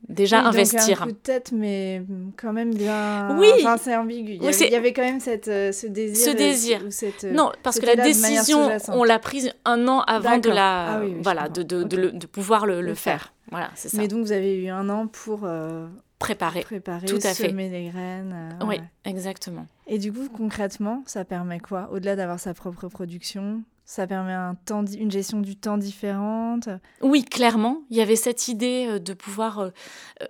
[0.09, 0.97] déjà investir.
[0.97, 2.03] Donc un coup de tête, mais
[2.37, 3.37] quand même bien.
[3.37, 3.49] Oui.
[3.59, 4.33] Enfin, c'est ambigu.
[4.41, 6.31] Il y, avait, quand même cette, euh, ce désir.
[6.31, 6.81] Ce désir.
[6.89, 11.01] cette, non, parce que la décision, on l'a prise un an avant de la, ah
[11.21, 13.33] voilà, de, de, de, pouvoir le, le faire.
[13.51, 13.97] Voilà, c'est ça.
[13.97, 15.87] Mais donc vous avez eu un an pour euh,
[16.19, 18.33] préparer, préparer, tout à semer les graines.
[18.61, 19.67] Euh, oui, exactement.
[19.87, 21.89] Et du coup, concrètement, ça permet quoi?
[21.91, 26.69] Au-delà d'avoir sa propre production, ça permet un temps, une gestion du temps différente?
[27.01, 27.81] Oui, clairement.
[27.89, 29.69] Il y avait cette idée euh, de pouvoir euh,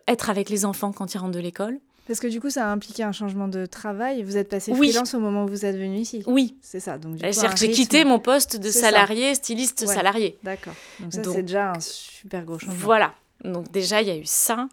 [0.07, 1.79] être avec les enfants quand ils rentrent de l'école.
[2.07, 4.21] Parce que du coup, ça a impliqué un changement de travail.
[4.21, 6.23] Vous êtes passé freelance au moment où vous êtes venu ici?
[6.27, 6.55] Oui.
[6.61, 6.99] C'est ça.
[6.99, 7.17] Donc,
[7.55, 10.37] j'ai quitté mon poste de salarié, styliste salarié.
[10.43, 10.75] D'accord.
[10.99, 12.75] Donc ça, c'est déjà un super gros changement.
[12.77, 13.15] Voilà.
[13.43, 14.67] Donc déjà, il y a eu ça.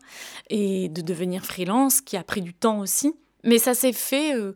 [0.51, 3.15] Et de devenir freelance, qui a pris du temps aussi.
[3.45, 4.35] Mais ça s'est fait...
[4.35, 4.55] Euh,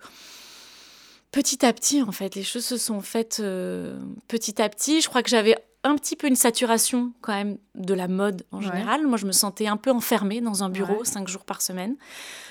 [1.32, 2.34] petit à petit, en fait.
[2.34, 5.02] Les choses se sont faites euh, petit à petit.
[5.02, 8.60] Je crois que j'avais un petit peu une saturation quand même de la mode en
[8.60, 9.06] général.
[9.06, 11.96] Moi, je me sentais un peu enfermée dans un bureau cinq jours par semaine.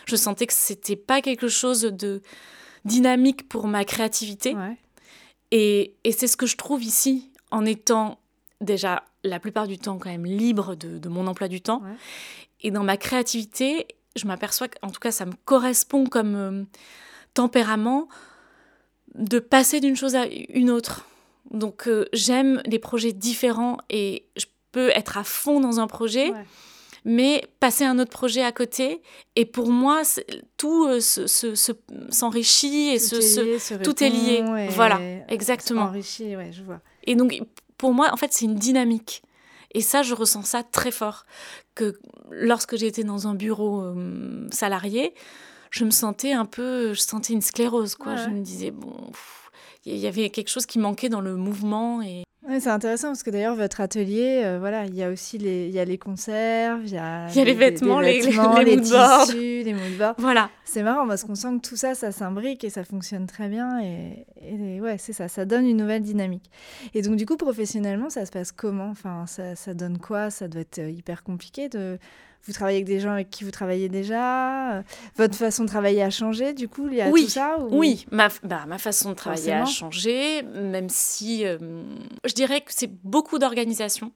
[0.05, 2.21] Je sentais que c'était pas quelque chose de
[2.85, 4.55] dynamique pour ma créativité.
[5.51, 8.19] Et, et c'est ce que je trouve ici en étant
[8.61, 11.81] déjà la plupart du temps quand même libre de, de mon emploi du temps.
[12.61, 16.63] Et dans ma créativité, je m'aperçois qu'en tout cas, ça me correspond comme euh,
[17.33, 18.07] tempérament
[19.13, 21.05] de passer d'une chose à une autre.
[21.51, 26.33] Donc euh, j'aime les projets différents et je peux être à fond dans un projet,
[27.05, 29.01] mais passer un autre projet à côté.
[29.35, 30.01] Et pour moi,
[30.57, 32.99] tout euh, s'enrichit et
[33.83, 34.43] tout est lié.
[34.69, 35.91] voilà, exactement.
[35.91, 36.01] Ouais,
[36.51, 36.81] je vois.
[37.03, 37.39] Et donc
[37.77, 39.21] pour moi, en fait, c'est une dynamique.
[39.73, 41.25] Et ça, je ressens ça très fort.
[41.75, 41.99] Que
[42.31, 45.13] lorsque j'étais dans un bureau euh, salarié,
[45.71, 48.15] je me sentais un peu, je sentais une sclérose, quoi.
[48.15, 48.95] Je me disais, bon,
[49.85, 52.23] il y avait quelque chose qui manquait dans le mouvement et
[52.59, 55.73] c'est intéressant parce que d'ailleurs votre atelier, euh, voilà, il y a aussi les, il
[55.73, 58.79] y a les conserves, il y a, il y a les, vêtements, les, vêtements, les,
[58.79, 60.49] tissus, les mood Voilà.
[60.63, 63.79] C'est marrant parce qu'on sent que tout ça, ça s'imbrique et ça fonctionne très bien
[63.81, 66.49] et, et ouais, c'est ça, ça donne une nouvelle dynamique.
[66.93, 68.89] Et donc du coup, professionnellement, ça se passe comment?
[68.89, 70.29] Enfin, ça, ça donne quoi?
[70.29, 71.97] Ça doit être euh, hyper compliqué de
[72.45, 74.83] vous travaillez avec des gens avec qui vous travaillez déjà
[75.15, 78.05] Votre façon de travailler a changé, du coup, il y a oui, tout ça Oui,
[78.11, 81.57] ma, bah, ma façon de travailler a changé, même si euh,
[82.23, 84.11] je dirais que c'est beaucoup d'organisation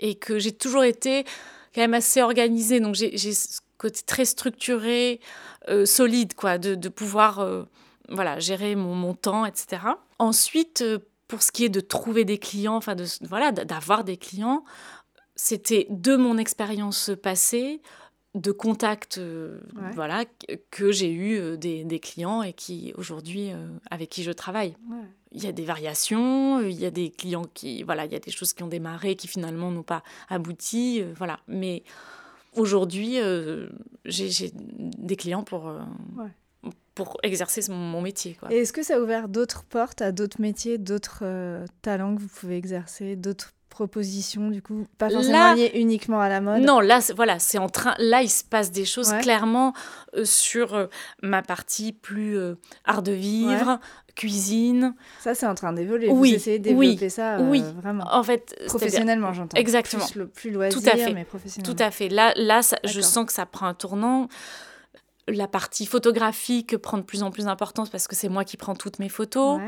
[0.00, 1.24] et que j'ai toujours été
[1.74, 2.80] quand même assez organisée.
[2.80, 5.20] Donc j'ai ce côté très structuré,
[5.68, 7.62] euh, solide, quoi, de, de pouvoir euh,
[8.08, 9.82] voilà, gérer mon, mon, temps, etc.
[10.18, 10.82] Ensuite,
[11.28, 14.64] pour ce qui est de trouver des clients, enfin de, voilà, d'avoir des clients,
[15.38, 17.80] c'était de mon expérience passée,
[18.34, 19.60] de contacts euh,
[19.94, 20.24] voilà,
[20.70, 24.76] que j'ai eu euh, des, clients et qui aujourd'hui euh, avec qui je travaille.
[25.30, 28.18] Il y a des variations, il y a des clients qui voilà, il y a
[28.18, 31.38] des choses qui ont démarré qui finalement n'ont pas abouti, voilà.
[31.46, 31.84] Mais
[32.56, 33.18] aujourd'hui,
[34.06, 35.70] j'ai des clients pour
[36.94, 38.36] pour exercer mon, métier.
[38.50, 42.28] Et est-ce que ça a ouvert d'autres portes à d'autres métiers, d'autres talents que vous
[42.28, 46.98] pouvez exercer, d'autres propositions, du coup, pas forcément liées uniquement à la mode Non, là,
[47.14, 47.94] voilà, c'est en train.
[47.98, 49.72] Là, il se passe des choses clairement
[50.16, 50.86] euh, sur euh,
[51.22, 53.78] ma partie plus euh, art de vivre,
[54.16, 54.94] cuisine.
[55.20, 56.08] Ça, c'est en train d'évoluer.
[56.10, 57.62] Oui, Vous essayez de développer ça oui.
[57.80, 58.04] vraiment.
[58.10, 59.56] En fait, professionnellement, j'entends.
[59.56, 60.06] Exactement.
[60.06, 61.12] Plus, le, plus loisir, Tout à fait.
[61.12, 61.76] mais professionnellement.
[61.76, 62.08] Tout à fait.
[62.08, 64.26] Là, là je sens que ça prend un tournant
[65.28, 68.74] la partie photographique prend de plus en plus d'importance parce que c'est moi qui prends
[68.74, 69.60] toutes mes photos.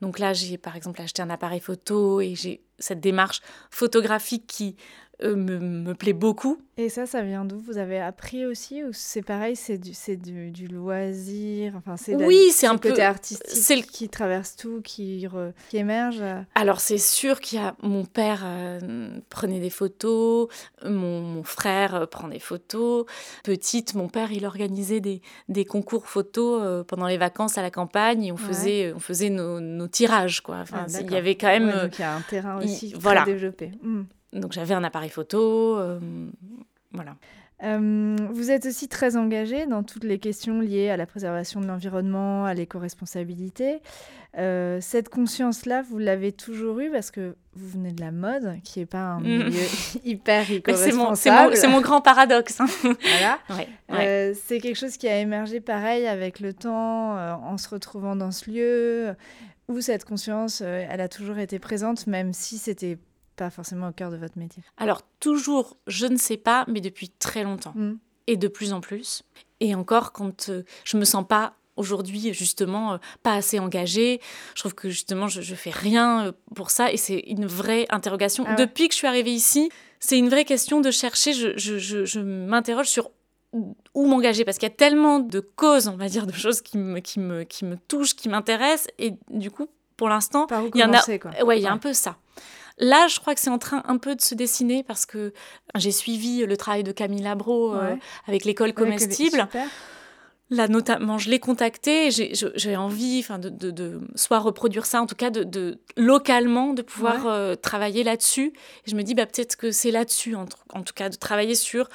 [0.00, 4.76] Donc là, j'ai par exemple acheté un appareil photo et j'ai cette démarche photographique qui
[5.22, 6.58] euh, me, plaît beaucoup.
[6.76, 7.60] Et ça, ça vient d'où?
[7.60, 11.74] Vous avez appris aussi ou c'est pareil, c'est du, c'est du, du, loisir?
[11.76, 13.82] Enfin, c'est Oui, c'est un côté artistique c'est le...
[13.82, 15.28] qui traverse tout, qui,
[15.70, 16.22] qui émerge.
[16.56, 20.48] Alors c'est sûr qu'il y a mon père euh, prenait des photos,
[20.84, 23.06] mon, mon, frère euh, prend des photos.
[23.44, 28.24] Petite, mon père, il organisait des, des concours photos pendant les vacances à la campagne
[28.24, 30.40] et on faisait, on faisait nos, nos tirages.
[30.40, 30.56] Quoi.
[30.62, 31.70] Enfin, ah, il y avait quand même...
[31.70, 33.24] donc il y a un terrain aussi très voilà.
[33.24, 33.70] développé.
[33.80, 34.02] Hmm.
[34.34, 35.98] Donc j'avais un appareil photo, euh,
[36.92, 37.16] voilà.
[37.62, 41.66] Euh, vous êtes aussi très engagé dans toutes les questions liées à la préservation de
[41.66, 43.80] l'environnement, à l'éco-responsabilité.
[44.36, 48.80] Euh, cette conscience-là, vous l'avez toujours eue parce que vous venez de la mode, qui
[48.80, 49.22] n'est pas un mm.
[49.22, 49.62] milieu
[50.04, 51.56] hyper éco-responsable.
[51.56, 52.60] C'est mon, mon, grand paradoxe.
[52.60, 52.66] Hein.
[52.82, 54.34] voilà.
[54.34, 58.50] c'est quelque chose qui a émergé pareil avec le temps, en se retrouvant dans ce
[58.50, 59.14] lieu,
[59.68, 62.98] où cette conscience, elle a toujours été présente, même si c'était
[63.36, 67.08] pas forcément au cœur de votre métier Alors, toujours, je ne sais pas, mais depuis
[67.08, 67.72] très longtemps.
[67.74, 67.94] Mm.
[68.26, 69.22] Et de plus en plus.
[69.60, 74.20] Et encore, quand euh, je me sens pas aujourd'hui justement euh, pas assez engagée.
[74.54, 77.86] Je trouve que justement je, je fais rien euh, pour ça et c'est une vraie
[77.90, 78.44] interrogation.
[78.46, 79.70] Ah depuis que je suis arrivée ici,
[80.00, 81.32] c'est une vraie question de chercher.
[81.32, 83.10] Je, je, je, m'interroge sur
[83.52, 86.76] où m'engager parce qu'il y a tellement de causes, on va dire, de choses qui
[86.76, 90.84] me, qui me, qui me touchent, qui m'intéressent et du coup, pour l'instant, il y
[90.84, 91.44] en a.
[91.44, 92.16] Ouais, il y a un peu ça.
[92.78, 95.32] Là, je crois que c'est en train un peu de se dessiner parce que
[95.76, 97.94] j'ai suivi le travail de Camille Labro euh,
[98.26, 99.48] avec l'école comestible.
[100.50, 105.14] Là, notamment, je l'ai contacté, j'ai envie enfin, de, de, soit reproduire ça, en tout
[105.14, 108.52] cas de, de localement, de pouvoir euh, travailler là-dessus.
[108.86, 111.88] Je me dis, bah, peut-être que c'est là-dessus, en, en, tout cas, de travailler sur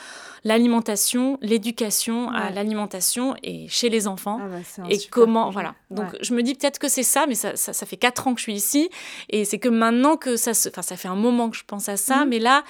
[0.44, 4.40] l'alimentation, l'éducation à l'alimentation et chez les enfants.
[4.42, 5.76] Ah bah, et comment, voilà.
[5.92, 8.40] Donc, je me dis peut-être que c'est ça, mais ça, ça, fait quatre ans que
[8.40, 8.90] je suis ici.
[9.30, 10.70] Et c'est que maintenant que ça se.
[10.70, 12.30] Enfin, ça fait un moment que je pense à ça, mhm.
[12.30, 12.64] mais là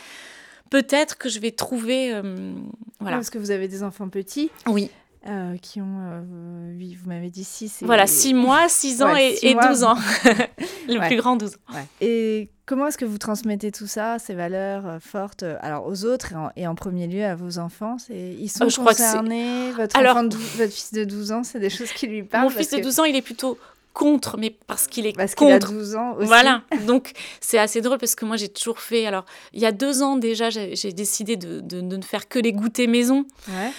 [0.70, 2.14] peut-être que je vais trouver.
[2.14, 2.54] Euh,
[3.00, 3.18] voilà.
[3.18, 4.52] parce que vous avez des enfants petits.
[4.68, 4.90] Oui.
[5.28, 9.54] Euh, qui ont, euh, oui, vous m'avez dit 6 Voilà, 6 mois, 6 ans et,
[9.54, 9.98] 12 ans.
[10.88, 11.76] le plus grand, 12 ans.
[12.00, 16.34] Et comment est-ce que vous transmettez tout ça, ces valeurs euh, fortes, alors aux autres
[16.56, 17.98] et en, premier lieu à vos enfants?
[18.10, 19.72] Ils sont je concernés?
[19.72, 22.70] Votre, alors, votre fils de 12 ans, c'est des choses qui lui parlent Mon fils
[22.70, 23.58] de 12 ans, il est plutôt
[23.92, 25.68] contre, mais parce qu'il est parce contre.
[25.68, 26.28] Qu'il a 12 ans aussi.
[26.28, 29.06] Voilà, donc c'est assez drôle parce que moi j'ai toujours fait.
[29.06, 32.40] Alors, il y a deux ans déjà, j'ai décidé de, de, de, ne faire que
[32.40, 33.26] les goûters maison.
[33.50, 33.72] Ouais.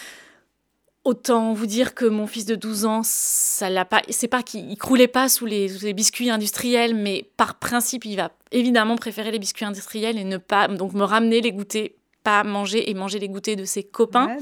[1.04, 4.02] Autant vous dire que mon fils de 12 ans, ça l'a pas.
[4.10, 8.96] C'est pas qu'il croulait pas sous les, biscuits industriels, mais par principe, il va évidemment
[8.96, 12.94] préférer les biscuits industriels et ne pas donc me ramener les goûters pas manger et
[12.94, 14.36] manger les goûters de ses copains.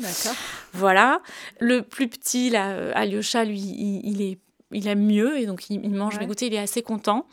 [0.73, 1.23] voilà.
[1.61, 4.38] Le plus petit, là, euh, Alyosha, lui, il, est,
[4.73, 7.27] il aime mieux et donc il, mange mes goûters, il est assez content.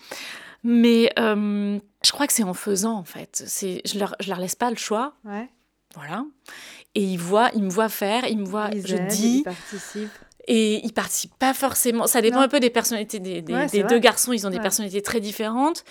[0.63, 3.43] Mais euh, je crois que c'est en faisant, en fait.
[3.47, 5.13] C'est, je leur, je leur laisse pas le choix.
[5.23, 5.49] Ouais.
[5.95, 6.25] Voilà.
[6.95, 9.39] Et il voit, il me voit faire, il me voit, je dis.
[9.39, 10.09] Il participe.
[10.47, 12.07] Et il participe pas forcément.
[12.07, 14.31] Ça dépend un peu des personnalités des, deux garçons.
[14.31, 15.83] Ils ont des personnalités très différentes.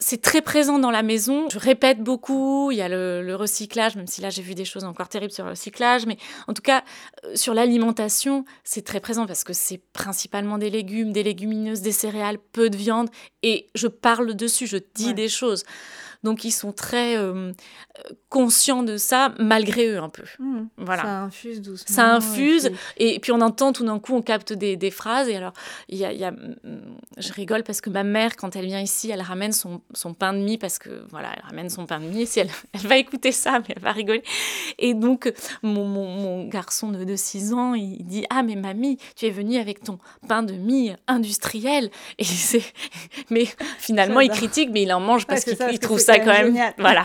[0.00, 1.48] C'est très présent dans la maison.
[1.50, 2.70] Je répète beaucoup.
[2.72, 5.44] Il y a le, recyclage, même si là j'ai vu des choses encore terribles sur
[5.44, 6.06] le recyclage.
[6.06, 6.16] Mais
[6.48, 6.82] en tout cas,
[7.24, 11.92] euh, sur l'alimentation, c'est très présent parce que c'est principalement des légumes, des légumineuses, des
[11.92, 13.08] céréales, peu de viande.
[13.42, 15.64] Et je parle dessus, je dis des choses.
[16.24, 17.52] Donc ils sont très euh,
[18.28, 20.24] conscients de ça, malgré eux un peu.
[20.40, 20.62] Mmh.
[20.78, 21.02] Voilà.
[21.02, 21.94] Ça infuse doucement.
[21.94, 22.72] Ça infuse.
[22.96, 25.28] Et puis, on entend tout d'un coup, on capte des, des phrases.
[25.28, 25.52] Et alors,
[25.88, 26.56] il y a, y a, mmh,
[27.18, 30.32] je rigole parce que ma mère, quand elle vient ici, elle ramène son, son pain
[30.32, 32.26] de mie parce que, voilà, elle ramène son pain de mie.
[32.26, 34.24] Si elle, elle va écouter ça, mais elle va rigoler.
[34.78, 35.32] Et donc,
[35.62, 39.30] mon, mon, mon garçon de, de 6 ans, il dit Ah, mais mamie, tu es
[39.30, 41.90] venue avec ton pain de mie industriel.
[42.18, 42.64] Et c'est...
[43.30, 43.46] Mais
[43.78, 46.54] finalement, il critique, mais il en mange parce qu'il trouve ça quand même.
[46.78, 47.04] Voilà.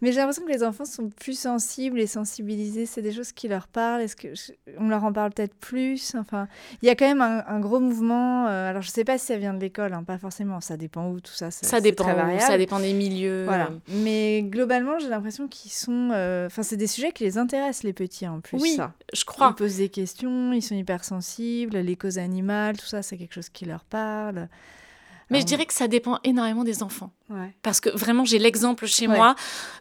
[0.00, 2.86] Mais j'ai l'impression que les enfants sont plus sensibles et sensibilisés.
[2.86, 4.00] C'est des choses qui leur parlent.
[4.00, 4.28] Est-ce que
[4.78, 6.14] on leur en parle peut-être plus?
[6.18, 6.48] Enfin,
[6.82, 8.46] il y a quand même un, gros mouvement.
[8.46, 10.60] Euh, alors, je sais pas si ça vient de l'école, hein, pas forcément.
[10.60, 11.50] Ça dépend où tout ça.
[11.50, 12.06] Ça, dépend.
[12.38, 13.44] ça dépend des milieux.
[13.44, 13.70] Voilà.
[13.88, 16.10] Mais globalement, j'ai l'impression qu'ils sont.
[16.12, 18.58] Euh, enfin, c'est des sujets qui les intéressent les petits en plus.
[18.58, 18.92] Oui, ça.
[19.12, 19.50] je crois.
[19.50, 20.52] Ils posent des questions.
[20.52, 21.78] Ils sont hyper sensibles.
[21.78, 24.48] Les causes animales, tout ça, c'est quelque chose qui leur parle.
[25.30, 27.12] Mais je Ah, dirais que ça dépend énormément des enfants.
[27.28, 27.54] Ouais.
[27.62, 29.16] Parce que vraiment, j'ai l'exemple chez Ouais.
[29.16, 29.34] moi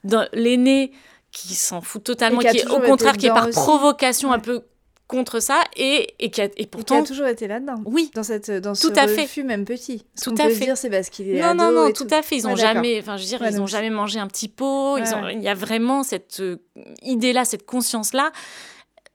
[0.03, 0.91] d'un l'aîné
[1.31, 3.53] qui s'en fout totalement, qui qui est au contraire, qui est par aussi.
[3.59, 4.41] provocation un Ouais.
[4.41, 4.61] peu
[5.07, 7.77] contre ça, et, et qui a, et Et qui pourtant, a toujours été là-dedans.
[7.85, 8.11] oui.
[8.13, 9.23] Dans, cette, dans ce Tout à fait.
[9.23, 10.05] refus, même petit.
[10.15, 10.65] Parce Tout à peut fait.
[10.65, 12.37] dire c'est parce qu'il est Non, non, ado non, et tout à fait.
[12.37, 12.73] Ils Ouais, ont d'accord.
[12.75, 14.97] jamais, enfin, je veux dire, Ouais, ils ont jamais mangé un petit pot.
[14.97, 15.33] ils Ouais, ont, ouais.
[15.33, 16.57] il y a vraiment cette euh,
[17.01, 18.31] idée-là, cette conscience-là.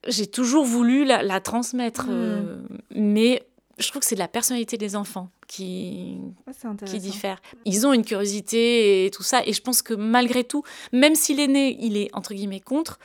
[0.09, 2.11] J'ai toujours voulu la, la transmettre, Mm.
[2.11, 2.57] euh,
[2.97, 3.43] mais
[3.79, 6.53] je trouve que c'est de la personnalité des enfants qui, Ouais,
[6.87, 7.41] qui diffère.
[7.65, 11.35] Ils ont une curiosité et tout ça, et je pense que malgré tout, même si
[11.35, 12.99] l'aîné, il est entre guillemets contre,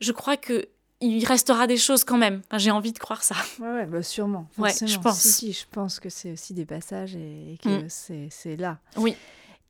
[0.00, 0.66] je crois que
[1.02, 2.42] il restera des choses quand même.
[2.48, 3.34] Enfin, J'ai envie de croire ça.
[3.58, 4.46] Ouais, ouais, bah sûrement.
[4.58, 5.18] Ouais, je pense.
[5.20, 7.88] Si, si, je pense que c'est aussi des passages et, et que Mm.
[7.88, 8.78] c'est c'est là.
[8.96, 9.14] Oui.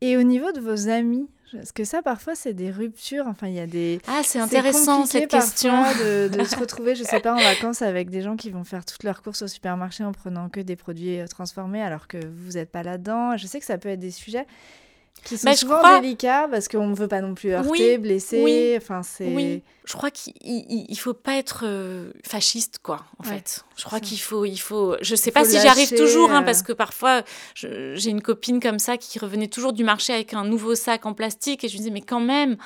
[0.01, 3.27] Et au niveau de vos amis, parce que ça, parfois, c'est des ruptures.
[3.27, 4.01] Enfin, il y a des.
[4.07, 5.73] Ah, c'est intéressant cette question.
[5.73, 8.85] De, de se retrouver, je sais pas, en vacances avec des gens qui vont faire
[8.85, 12.53] toutes leurs courses au supermarché en prenant que des produits euh, transformés alors que vous
[12.53, 13.37] n'êtes pas là-dedans.
[13.37, 14.47] Je sais que ça peut être des sujets
[15.25, 17.69] qui sont Bah, je souvent crois- délicats parce qu'on ne veut pas non plus heurter,
[17.71, 18.43] Oui, blesser.
[18.43, 19.27] oui, Enfin, c'est.
[19.35, 23.65] Oui, je crois qu'il il, il faut pas être euh, fasciste, quoi, en Ouais, fait.
[23.77, 24.97] Je crois qu'il faut, il faut.
[25.01, 26.45] Je sais Il pas si j'y arrive toujours, hein, euh.
[26.45, 27.23] parce que parfois
[27.55, 31.15] j'ai une copine comme ça qui revenait toujours du marché avec un nouveau sac en
[31.15, 32.57] plastique et je lui disais mais quand même,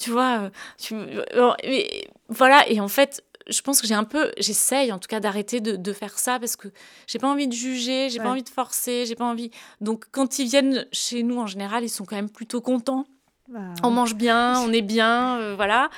[0.00, 2.68] tu vois, euh, tu- mais voilà.
[2.68, 5.76] Et en fait, je pense que j'ai un peu, j'essaye en tout cas d'arrêter de,
[5.76, 6.68] de faire ça parce que
[7.06, 8.24] j'ai pas envie de juger, j'ai Ouais.
[8.24, 9.50] pas envie de forcer, j'ai pas envie.
[9.80, 13.04] Donc quand ils viennent chez nous en général, ils sont quand même plutôt contents.
[13.48, 15.90] Bah, On mange bien, on est bien, euh, voilà.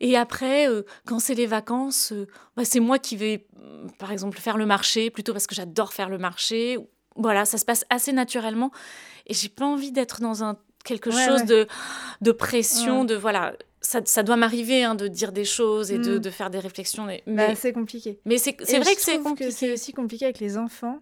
[0.00, 4.12] Et après, euh, quand c'est les vacances, euh, bah, c'est moi qui vais, euh, par
[4.12, 6.78] exemple, faire le marché, plutôt parce que j'adore faire le marché.
[7.16, 8.70] Voilà, ça se passe assez naturellement.
[9.26, 11.46] Et j'ai pas envie d'être dans un quelque Ouais, chose ouais.
[11.46, 11.66] de,
[12.20, 13.06] de pression, Ouais.
[13.06, 13.54] de voilà.
[13.80, 16.20] Ça, ça doit m'arriver hein, de dire des choses et de, Mm.
[16.20, 17.04] de faire des réflexions.
[17.04, 18.18] Mais, Bah, c'est compliqué.
[18.24, 19.72] mais c'est vrai que c'est trouve c'est compliqué.
[19.72, 21.00] aussi compliqué avec les enfants.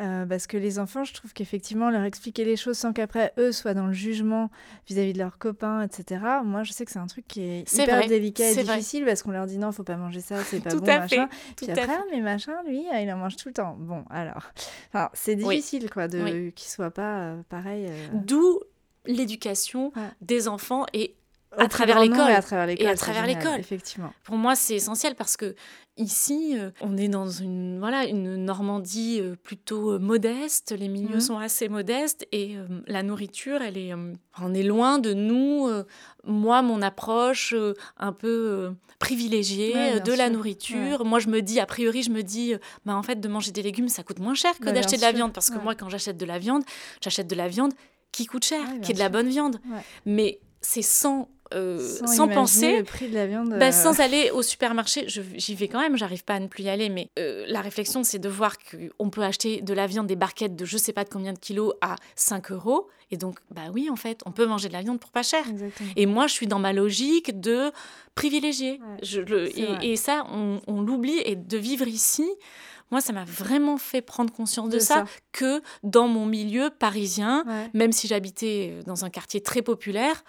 [0.00, 3.52] euh, parce que les enfants, je trouve qu'effectivement, leur expliquer les choses sans qu'après eux
[3.52, 4.50] soient dans le jugement
[4.88, 6.22] vis-à-vis de leurs copains, etc.
[6.44, 8.62] Moi, je sais que c'est un truc qui est C'est hyper vrai, délicat et vrai.
[8.76, 11.00] difficile parce qu'on leur dit non, faut pas manger ça, c'est pas Tout bon, à
[11.00, 11.28] machin.
[11.58, 12.02] Tout Puis à après, fait.
[12.10, 13.76] mais machin, lui, euh, il en mange tout le temps.
[13.78, 14.52] Bon, alors,
[14.88, 15.56] enfin, c'est Oui.
[15.56, 16.52] difficile, quoi, de Oui.
[16.54, 17.84] qu'il soit pas euh, pareil.
[17.90, 18.60] euh, D'où
[19.04, 20.08] l'éducation Ouais.
[20.20, 21.14] des enfants et
[21.58, 22.30] à travers l'école.
[22.30, 22.86] Et à travers l'école.
[22.86, 23.60] à c'est travers l'école.
[23.60, 24.12] Effectivement.
[24.24, 25.54] pour moi, c'est essentiel parce que
[25.98, 30.74] ici, euh, on est dans une voilà une Normandie euh, plutôt euh, modeste.
[30.78, 31.20] Les milieux Mhm.
[31.20, 35.66] sont assez modestes et euh, la nourriture, elle est, euh, on est loin de nous.
[35.68, 35.84] euh,
[36.24, 37.54] moi, mon approche
[37.98, 41.04] un peu privilégiée Ouais, de la nourriture.
[41.04, 42.54] Moi, je me dis, a priori, je me dis,
[42.86, 45.02] bah en fait, de manger des légumes, ça coûte moins cher que Bah, d'acheter de
[45.02, 45.62] la viande parce que ouais.
[45.64, 46.62] moi, quand j'achète de la viande,
[47.02, 47.72] j'achète de la viande
[48.12, 49.58] qui coûte cher, qui est de la bonne viande.
[50.06, 53.50] Mais c'est sans euh, Sans, sans penser le prix de la viande.
[53.58, 56.64] bah, euh, sans aller au supermarché, j'y vais quand même, j'arrive pas à ne plus
[56.64, 60.06] y aller, mais euh, la réflexion, c'est de voir qu'on peut acheter de la viande,
[60.06, 62.88] des barquettes de je sais pas de combien de kilos à 5 euros.
[63.10, 65.46] Et donc, bah oui, en fait, on peut manger de la viande pour pas cher.
[65.48, 65.90] Exactement.
[65.96, 67.70] Et moi, je suis dans ma logique de
[68.14, 68.72] privilégier.
[68.80, 69.78] Ouais, Je le- c'est vrai.
[69.86, 71.18] et, et ça, on, on l'oublie.
[71.24, 72.26] Et de vivre ici,
[72.90, 75.04] moi, ça m'a vraiment fait prendre conscience de, De ça, ça.
[75.32, 77.70] que dans mon milieu parisien, Ouais.
[77.74, 80.24] même si j'habitais euh, dans un quartier très populaire,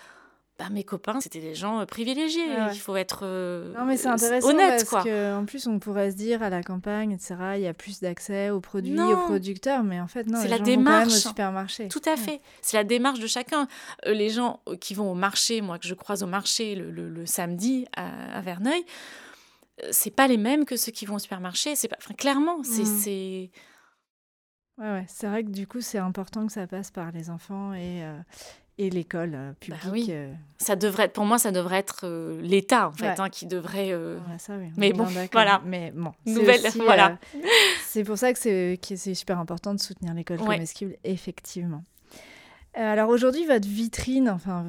[0.59, 2.45] bah, mes copains, c'était des gens euh, privilégiés.
[2.47, 2.73] Ouais.
[2.73, 5.03] Il faut être euh, Non, mais c'est euh, intéressant honnête, parce quoi.
[5.03, 7.35] que en plus on pourrait se dire à la campagne, etc.
[7.55, 9.11] Il y a plus d'accès aux produits, Non.
[9.13, 10.39] aux producteurs, mais en fait non.
[10.41, 11.13] C'est la gens vont quand même au démarche.
[11.13, 11.87] supermarché.
[11.87, 12.39] Tout à fait.
[12.61, 13.67] C'est la démarche de chacun.
[14.05, 17.25] Les gens qui vont au marché, moi que je croise au marché le, le- le
[17.25, 18.85] samedi à, à Verneuil,
[19.89, 21.75] c'est pas les mêmes que ceux qui vont au supermarché.
[21.75, 22.85] C'est pas, enfin, clairement, c'est, Mm.
[23.01, 23.51] c'est-
[24.79, 25.05] Ouais, ouais.
[25.07, 28.17] C'est vrai que du coup c'est important que ça passe par les enfants et euh,
[28.77, 29.81] et l'école euh, publique.
[29.83, 30.07] Bah oui.
[30.09, 33.19] euh, ça devrait, être- pour moi, ça devrait être euh, l'État en fait Ouais.
[33.19, 33.91] hein, qui devrait.
[33.91, 35.62] euh, voilà, ça, oui, Mais bon, voilà.
[35.65, 37.17] Mais bon, Nouvelle- aussi, voilà.
[37.36, 37.39] euh,
[37.86, 40.55] c'est pour ça que c'est que c'est super important de soutenir l'école Ouais.
[40.55, 41.83] comestible, effectivement.
[42.75, 44.65] Euh, Alors aujourd'hui, votre vitrine, enfin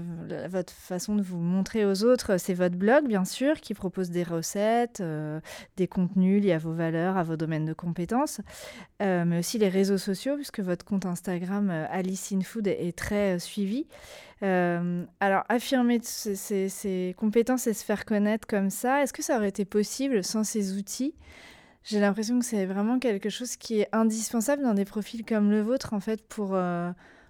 [0.51, 4.23] votre façon de vous montrer aux autres, c'est votre blog, bien sûr, qui propose des
[4.23, 5.41] recettes, euh,
[5.79, 8.43] des contenus liés à vos valeurs, à vos domaines de compétences,
[9.01, 12.95] euh, mais aussi les réseaux sociaux, puisque votre compte Instagram euh, Alice in Food est,
[12.95, 13.87] très suivi.
[14.43, 19.37] Alors, affirmer ces, ces- ces compétences et se faire connaître comme ça, est-ce que ça
[19.39, 21.15] aurait été possible sans ces outils?
[21.83, 25.63] J'ai l'impression que c'est vraiment quelque chose qui est indispensable dans des profils comme le
[25.63, 26.55] vôtre, en fait, pour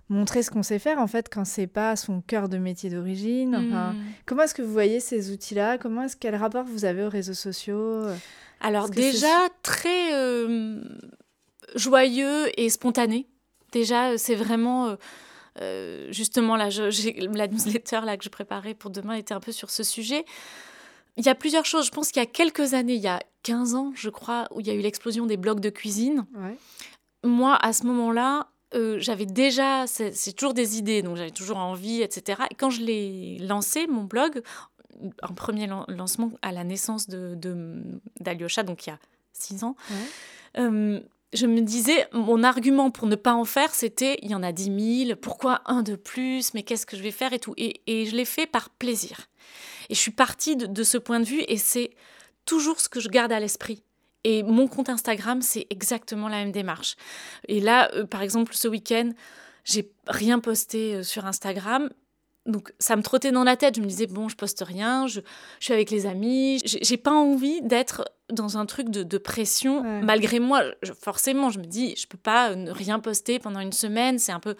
[0.08, 3.54] montrer ce qu'on sait faire, en fait, quand c'est pas son cœur de métier d'origine.
[3.56, 4.04] Enfin, mm.
[4.26, 5.78] Comment est-ce que vous voyez ces outils-là?
[5.78, 8.02] Comment est-ce quel rapport vous avez aux réseaux sociaux?
[8.60, 10.80] Alors déjà très euh,
[11.74, 13.26] joyeux et spontané.
[13.72, 14.96] Déjà, euh, c'est vraiment euh,
[15.60, 19.40] euh, justement là, je- j'ai la newsletter là que je préparais pour demain était un
[19.40, 20.24] peu sur ce sujet.
[21.16, 21.86] Il y a plusieurs choses.
[21.86, 24.60] Je pense qu'il y a quelques années, il y a 15 ans, je crois, où
[24.60, 26.26] il y a eu l'explosion des blogs de cuisine.
[26.34, 26.56] Ouais.
[27.22, 32.02] Moi, à ce moment-là, euh, j'avais déjà, c'est toujours des idées, donc j'avais toujours envie,
[32.02, 32.42] etc.
[32.50, 34.42] Et quand je l'ai lancé, mon blog,
[35.22, 37.36] un premier lancement à la naissance de
[38.20, 38.98] d'Alyosha, donc il y a
[39.32, 39.76] six ans,
[40.58, 41.00] euh,
[41.32, 44.52] je me disais, mon argument pour ne pas en faire, c'était il y en a
[44.52, 47.54] dix mille, pourquoi un de plus, mais qu'est-ce que je vais faire et tout.
[47.56, 49.28] Et, et je l'ai fait par plaisir.
[49.88, 51.90] Et je suis partie de, ce point de vue et c'est
[52.44, 53.82] toujours ce que je garde à l'esprit.
[54.24, 56.96] Et mon compte Instagram, c'est exactement la même démarche.
[57.48, 59.10] Et là, euh, par exemple, ce week-end,
[59.64, 61.90] j'ai rien posté euh, sur Instagram.
[62.46, 63.76] Donc ça me trottait dans la tête.
[63.76, 65.20] Je me disais, bon, je poste rien, je,
[65.60, 66.60] suis avec les amis.
[66.64, 69.82] J'ai pas envie d'être dans un truc de, pression.
[70.02, 70.62] Malgré moi,
[71.00, 74.18] forcément, je me dis, je peux pas euh, ne rien poster pendant une semaine.
[74.18, 74.56] C'est un peu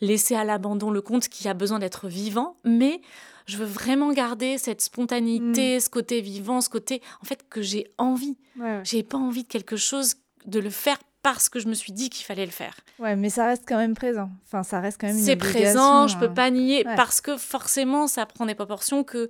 [0.00, 2.56] laisser à l'abandon le compte qui a besoin d'être vivant.
[2.64, 3.00] Mais
[3.46, 5.80] je veux vraiment garder cette spontanéité, mm.
[5.80, 8.36] ce côté vivant, ce côté en fait que j'ai envie.
[8.84, 10.14] J'ai pas envie de quelque chose
[10.46, 12.74] de le faire parce que je me suis dit qu'il fallait le faire.
[12.98, 14.28] Ouais, mais ça reste quand même présent.
[14.46, 15.16] Enfin, ça reste quand même.
[15.16, 16.34] C'est présent, je peux hein.
[16.34, 19.28] pas nier parce que forcément, ça prend des proportions que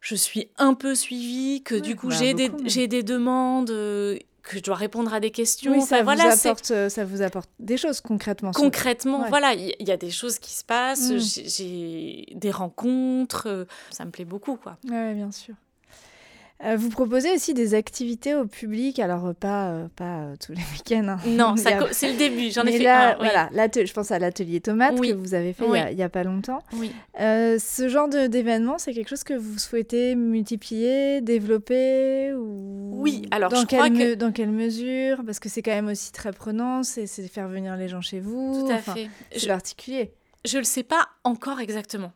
[0.00, 3.70] je suis un peu suivie, que du coup, bah, j'ai des, j'ai des demandes.
[4.44, 5.72] Que je dois répondre à des questions.
[5.72, 8.50] Oui, ça, vous apporte, euh, ça vous apporte des choses concrètement.
[8.52, 11.18] Concrètement, voilà, il y, a des choses qui se passent, mm.
[11.18, 14.76] j'ai des rencontres, euh, ça me plaît beaucoup, quoi.
[14.84, 15.54] Oui, bien sûr.
[16.62, 20.62] Euh, vous proposez aussi des activités au public, alors euh, pas, euh, pas tous les
[20.72, 21.08] week-ends.
[21.08, 21.18] Hein.
[21.26, 25.12] Non, c'est le début, j'en ai fait là, Voilà, je pense à l'atelier tomate que
[25.14, 26.62] vous avez fait il n'y a, pas longtemps.
[26.74, 26.92] Oui.
[27.18, 32.92] ce genre d'événement, c'est quelque chose que vous souhaitez multiplier, développer ou...
[32.94, 34.14] Oui, alors dans je quelle crois que...
[34.14, 35.22] Dans quelle mesure?
[35.26, 38.64] Parce que c'est quand même aussi très prenant, c'est faire venir les gens chez vous.
[38.66, 39.08] Tout à fait.
[39.36, 40.12] C'est particulier.
[40.44, 42.12] Je ne le sais pas encore exactement.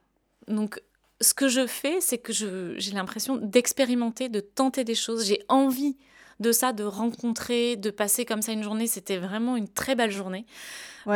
[0.46, 0.80] Donc
[1.20, 5.26] ce que je fais, c'est que j'ai l'impression d'expérimenter, de tenter des choses.
[5.26, 5.96] J'ai envie
[6.40, 8.86] de ça, de rencontrer, de passer comme ça une journée.
[8.86, 10.46] C'était vraiment une très belle journée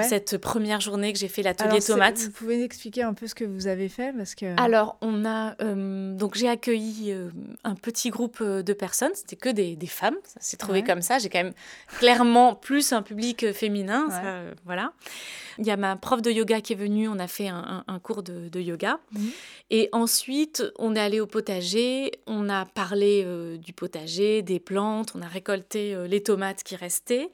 [0.02, 2.18] cette première journée que j'ai fait l'atelier tomate.
[2.18, 4.58] Vous pouvez expliquer un peu ce que vous avez fait parce que...
[4.60, 5.54] Alors, on a...
[5.60, 7.30] Euh, donc, j'ai accueilli euh,
[7.64, 9.10] un petit groupe euh, de personnes.
[9.14, 10.16] C'était que des, des, femmes.
[10.24, 11.18] Ça s'est trouvé comme ça.
[11.18, 11.52] J'ai quand même
[11.98, 14.08] clairement plus un public féminin.
[14.64, 14.92] voilà.
[15.58, 17.08] Il y a ma prof de yoga qui est venue.
[17.08, 18.98] On a fait un, un, cours de, de yoga.
[19.12, 19.30] Mhm.
[19.70, 22.12] Et ensuite, on est allé au potager.
[22.26, 23.26] On a parlé
[23.58, 25.11] du potager, des plantes.
[25.14, 27.30] On a récolté les tomates qui restaient.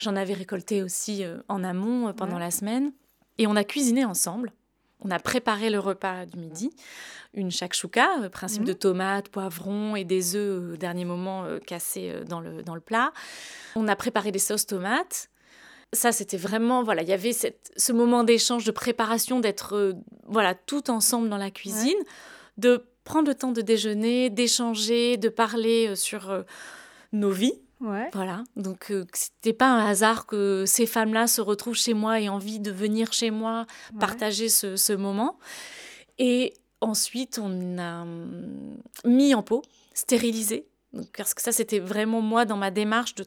[0.00, 2.92] J'en avais récolté aussi en amont euh, pendant la semaine.
[3.38, 4.52] Et on a cuisiné ensemble.
[5.00, 6.70] On a préparé le repas du midi,
[7.34, 8.68] une shakshuka, euh, principe mhm.
[8.68, 12.80] de tomates, poivrons et des œufs au dernier moment euh, cassés dans le, dans le
[12.80, 13.12] plat.
[13.76, 15.30] On a préparé des sauces tomates.
[15.92, 19.94] Ça, c'était vraiment, voilà, il y avait cette, ce moment d'échange, de préparation, d'être,
[20.26, 21.98] voilà, tout ensemble dans la cuisine,
[22.56, 26.44] de prendre le temps de déjeuner, d'échanger, de parler sur
[27.14, 27.54] nos vies,
[28.12, 28.44] voilà.
[28.56, 32.60] Donc, euh, c'était pas un hasard que ces femmes-là se retrouvent chez moi et envie
[32.60, 33.66] de venir chez moi
[34.00, 35.38] partager ce, moment.
[36.18, 40.66] Et ensuite, on a hum, mis en pot, stérilisé.
[41.16, 43.24] parce que ça, c'était vraiment moi dans ma démarche de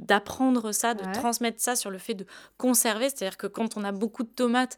[0.00, 3.10] d'apprendre ça, de transmettre ça sur le fait de conserver.
[3.10, 4.76] C'est-à-dire que quand on a beaucoup de tomates,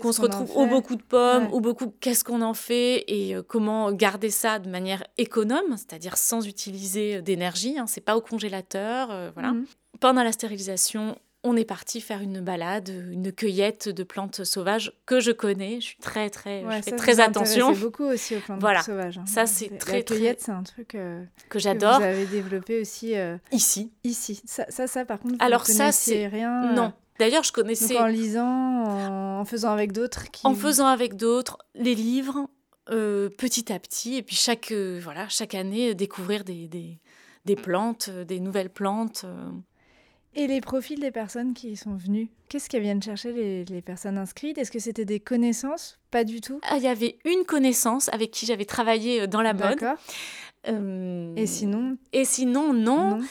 [0.00, 3.42] qu'on se retrouve ou beaucoup de pommes ou beaucoup qu'est-ce qu'on en fait et euh,
[3.42, 7.78] comment garder ça de manière économe, c'est-à-dire sans utiliser euh, d'énergie.
[7.78, 9.52] Hein, c'est pas au congélateur, euh, voilà.
[9.52, 9.66] Mhm.
[10.00, 15.20] Pendant la stérilisation, on est parti faire une balade, une cueillette de plantes sauvages que
[15.20, 15.80] je connais.
[15.80, 17.72] Je suis très très, je fais très attention.
[17.72, 19.18] beaucoup aussi aux plantes sauvages.
[19.18, 19.26] Hein.
[19.26, 20.96] Ça c'est très la cueillette, c'est un truc
[21.48, 21.98] que j'adore.
[21.98, 23.14] Vous avez développé aussi
[23.52, 23.92] ici.
[24.04, 25.34] Ici, ça, ça, ça par contre.
[25.34, 26.72] Vous Alors ça c'est rien.
[26.72, 27.94] Non, D'ailleurs, je connaissais.
[27.94, 30.30] Donc en lisant, en faisant avec d'autres.
[30.30, 30.46] Qui...
[30.46, 32.48] En faisant avec d'autres, les livres,
[32.90, 36.98] euh, petit à petit, et puis chaque, euh, voilà, chaque année, euh, découvrir des, des,
[37.44, 39.24] des plantes, des nouvelles plantes.
[40.34, 44.18] Et les profils des personnes qui sont venues, qu'est-ce qu'elles viennent chercher les, les personnes
[44.18, 44.58] inscrites?
[44.58, 46.00] Est-ce que c'était des connaissances?
[46.10, 46.58] Pas du tout.
[46.62, 49.78] Ah, il y avait une connaissance avec qui j'avais travaillé dans la mode.
[49.78, 49.98] D'accord.
[51.36, 51.96] Et sinon?
[52.12, 53.18] Et sinon, non.
[53.18, 53.24] non.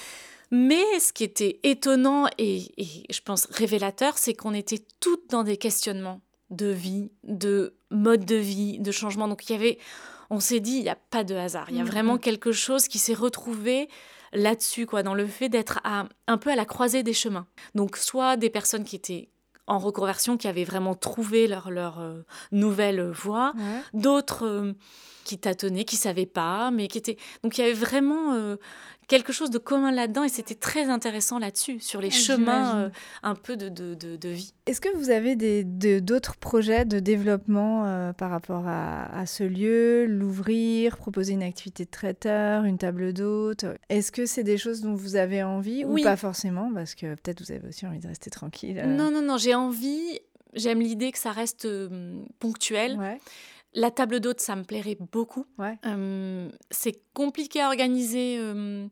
[0.56, 2.72] Mais ce qui était étonnant et,
[3.10, 8.36] je pense révélateur, c'est qu'on était toutes dans des questionnements de vie, de mode de
[8.36, 9.28] vie, de changement.
[9.28, 9.80] Donc il y avait,
[10.30, 11.72] on s'est dit, il n'y a pas de hasard.
[11.72, 12.20] Il y a mm, vraiment mm.
[12.20, 13.90] quelque chose qui s'est retrouvé
[14.32, 17.48] là-dessus, quoi, dans le fait d'être un peu à la croisée des chemins.
[17.74, 19.30] Donc soit des personnes qui étaient
[19.66, 23.54] en reconversion, qui avaient vraiment trouvé leur, leur euh, nouvelle voie,
[23.94, 24.74] d'autres euh,
[25.24, 27.18] qui tâtonnaient, qui savaient pas, mais qui étaient...
[27.44, 28.58] Donc il y avait vraiment euh,
[29.08, 32.90] quelque chose de commun là-dedans et c'était très intéressant là-dessus, sur les chemins euh,
[33.22, 34.54] un peu de, de, de, vie.
[34.66, 35.36] Est-ce que vous avez
[36.02, 41.86] d'autres projets de développement euh, par rapport à, à, ce lieu, l'ouvrir, proposer une activité
[41.86, 43.66] de traiteur, une table d'hôte?
[43.90, 46.72] Est-ce que c'est des choses dont vous avez envie ou pas forcément?
[46.74, 48.80] Parce que peut-être vous avez aussi envie de rester tranquille.
[48.80, 48.86] Euh.
[48.86, 50.20] Non, non, non, j'ai envie,
[50.54, 51.68] j'aime l'idée que ça reste
[52.40, 52.98] ponctuel.
[53.76, 55.46] La table d'hôte, ça me plairait beaucoup.
[55.86, 58.38] Euh, c'est compliqué à organiser.
[58.40, 58.88] Euh,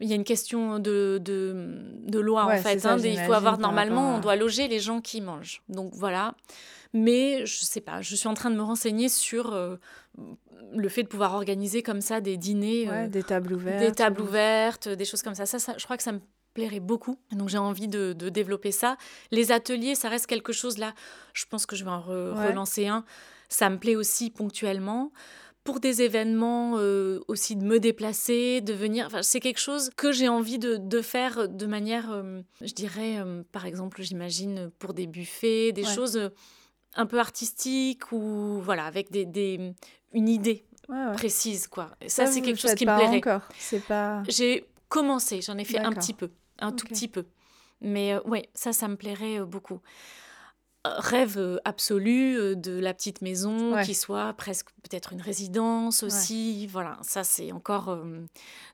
[0.00, 2.86] il y a une question de, de, loi, en fait.
[2.86, 5.62] Hein, il faut avoir, normalement, on doit loger les gens qui mangent.
[5.68, 6.34] Donc voilà.
[6.92, 9.76] Mais je sais pas, je suis en train de me renseigner sur euh,
[10.74, 13.08] le fait de pouvoir organiser comme ça des dîners.
[13.08, 13.78] des tables ouvertes.
[13.78, 15.46] Des tables ouvertes, des choses comme ça.
[15.46, 15.58] ça.
[15.58, 16.20] Ça, je crois que ça me
[16.54, 17.18] plairait beaucoup.
[17.32, 18.96] Donc j'ai envie de, développer ça.
[19.30, 20.94] Les ateliers, ça reste quelque chose là.
[21.32, 23.04] Je pense que je vais en relancer un.
[23.50, 25.12] Ça me plaît aussi ponctuellement.
[25.64, 29.04] Pour des événements euh, aussi de me déplacer, de venir.
[29.06, 33.42] Enfin, c'est quelque chose que j'ai envie de, faire de manière, euh, je dirais, euh,
[33.52, 36.30] par exemple, j'imagine pour des buffets, des choses
[36.94, 39.74] un peu artistiques ou voilà, avec des, des
[40.12, 40.64] une idée
[41.12, 41.90] précise quoi.
[42.06, 43.18] Ça, c'est quelque chose qui me plairait.
[43.18, 43.42] Encore.
[43.58, 44.22] C'est pas.
[44.28, 47.26] J'ai commencé, j'en ai fait un petit peu, un tout petit peu.
[47.82, 49.80] Mais ouais, ça, ça me plairait beaucoup
[50.84, 56.66] rêve euh, absolu euh, de la petite maison qui soit presque peut-être une résidence aussi.
[56.66, 58.24] Voilà, ça c'est encore euh,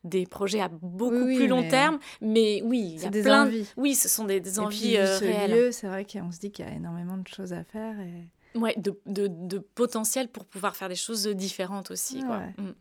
[0.05, 3.47] des projets à beaucoup plus long terme, mais oui, il y a des plein.
[3.47, 3.67] Envies.
[3.77, 5.73] Oui, ce sont des, des envies puis, réelles.
[5.73, 8.29] C'est vrai qu'on se dit qu'il y a énormément de choses à faire et.
[8.55, 12.21] Ouais, de, de, de, potentiel pour pouvoir faire des choses différentes aussi.
[12.21, 12.39] Quoi.
[12.57, 12.73] Mm.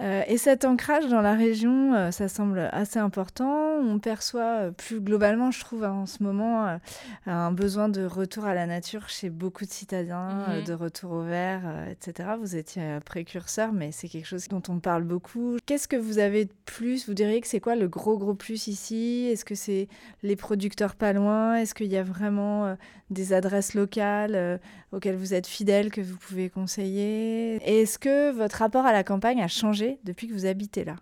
[0.00, 3.76] Euh, et cet ancrage dans la région, euh, ça semble assez important.
[3.78, 6.78] On perçoit euh, plus globalement, je trouve, en ce moment,
[7.26, 10.64] un besoin de retour à la nature chez beaucoup de citadins, mhm.
[10.64, 12.30] de retour au vert, etc.
[12.40, 15.58] Vous étiez précurseur, mais c'est quelque chose dont on parle beaucoup.
[15.64, 17.06] Qu'est-ce que vous avez de plus?
[17.06, 19.28] Vous diriez que c'est quoi le gros, gros plus ici?
[19.30, 19.88] Est-ce que c'est
[20.22, 21.54] les producteurs pas loin?
[21.56, 22.76] Est-ce qu'il y a vraiment
[23.10, 24.60] des adresses locales
[24.92, 27.56] auxquelles vous êtes fidèles, que vous pouvez conseiller?
[27.64, 30.96] Est-ce que votre rapport à la campagne a changé depuis que vous habitez là?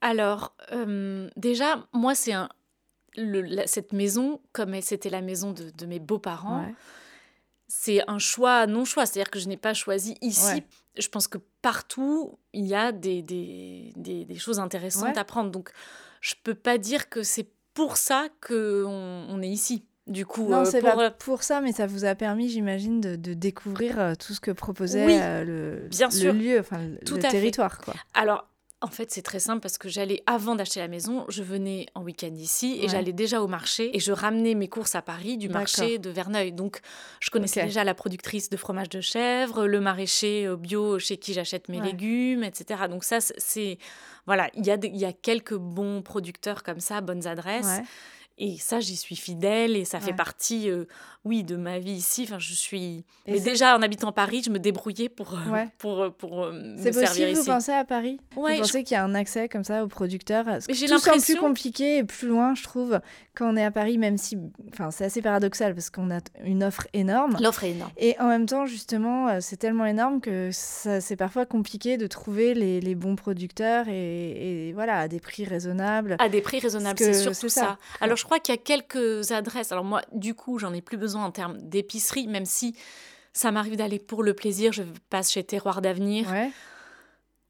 [0.00, 2.48] Alors, euh, déjà, moi, c'est un,
[3.66, 6.66] cette maison, comme c'était la maison de, mes beaux-parents,
[7.66, 9.06] c'est un choix non-choix.
[9.06, 10.62] C'est-à-dire que je n'ai pas choisi ici.
[10.96, 15.50] Je pense que partout, il y a des, des, des, choses intéressantes à prendre.
[15.50, 15.70] Donc,
[16.20, 19.84] je peux pas dire que c'est pour ça qu'on on est ici.
[20.08, 23.14] Du coup, non, euh, c'est pas pour ça, mais ça vous a permis, j'imagine, de,
[23.14, 27.20] de, découvrir euh, tout ce que proposait euh, le, bien le lieu, enfin tout le
[27.20, 27.78] territoire.
[27.78, 27.94] Quoi.
[28.14, 28.48] Alors,
[28.80, 32.02] en fait, c'est très simple parce que j'allais, avant d'acheter la maison, je venais en
[32.02, 35.48] week-end ici et j'allais déjà au marché et je ramenais mes courses à Paris du
[35.48, 36.52] marché de Verneuil.
[36.52, 36.80] Donc,
[37.20, 41.68] je connaissais déjà la productrice de fromage de chèvre, le maraîcher bio chez qui j'achète
[41.68, 42.84] mes légumes, etc.
[42.88, 43.78] Donc, ça, c'est.
[44.26, 47.80] Voilà, il y a, y a quelques bons producteurs comme ça, bonnes adresses.
[48.40, 50.84] Et ça, j'y suis fidèle et ça fait partie, euh,
[51.24, 52.22] oui, de ma vie ici.
[52.22, 53.04] Enfin, je suis.
[53.26, 56.78] Mais déjà, en habitant Paris, je me débrouillais pour, euh, pour, euh, pour, me servir
[56.78, 56.82] ici.
[56.82, 58.20] C'est possible, vous pensez à Paris?
[58.36, 60.44] Ouais, Vous pensez qu'il y a un accès comme ça aux producteurs?
[60.46, 61.34] Mais j'ai l'impression.
[61.34, 63.00] plus compliqué et plus loin, je trouve,
[63.34, 64.38] quand on est à Paris, même si.
[64.72, 67.38] Enfin, c'est assez paradoxal parce qu'on a une offre énorme.
[67.40, 67.90] L'offre est énorme.
[67.96, 72.80] Et en même temps, justement, c'est tellement énorme que c'est parfois compliqué de trouver les,
[72.80, 76.14] les bons producteurs et, et, voilà, à des prix raisonnables.
[76.20, 77.60] À des prix raisonnables, c'est surtout ça.
[77.60, 77.78] ça.
[78.00, 79.72] Alors, je crois qu'il y a quelques adresses.
[79.72, 82.76] Alors moi, du coup, j'en ai plus besoin en termes d'épicerie, même si
[83.32, 84.72] ça m'arrive d'aller pour le plaisir.
[84.72, 86.28] Je passe chez Terroir d'Avenir.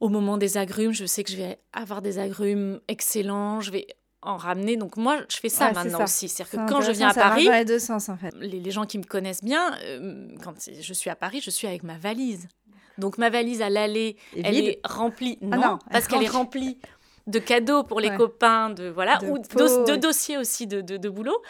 [0.00, 3.60] Au moment des agrumes, je sais que je vais avoir des agrumes excellents.
[3.60, 3.88] Je vais
[4.22, 4.76] en ramener.
[4.76, 6.28] Donc moi, je fais ça maintenant aussi.
[6.28, 8.32] C'est-à-dire que quand je viens à Paris, les deux sens en fait.
[8.38, 11.82] Les, gens qui me connaissent bien, euh, quand je suis à Paris, je suis avec
[11.82, 12.46] ma valise.
[12.98, 15.38] Donc ma valise à l'aller, elle est remplie.
[15.50, 16.78] Ah non, parce qu'elle est remplie
[17.28, 21.40] de cadeaux pour les copains, de voilà, ou de, dossiers aussi de, de, boulot.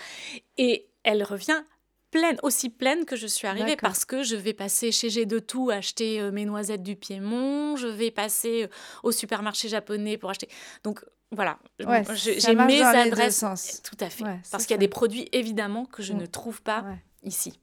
[0.59, 1.63] Et elle revient
[2.11, 5.39] pleine, aussi pleine que je suis arrivée parce que je vais passer chez G de
[5.39, 8.69] tout acheter euh, mes noisettes du Piémont, je vais passer euh,
[9.03, 10.49] au supermarché japonais pour acheter.
[10.85, 13.83] Donc voilà, j'ai mes adresses.
[13.83, 14.25] Tout à fait.
[14.51, 16.19] parce qu'il y a des produits évidemment que je mm.
[16.19, 16.85] ne trouve pas
[17.23, 17.59] ici.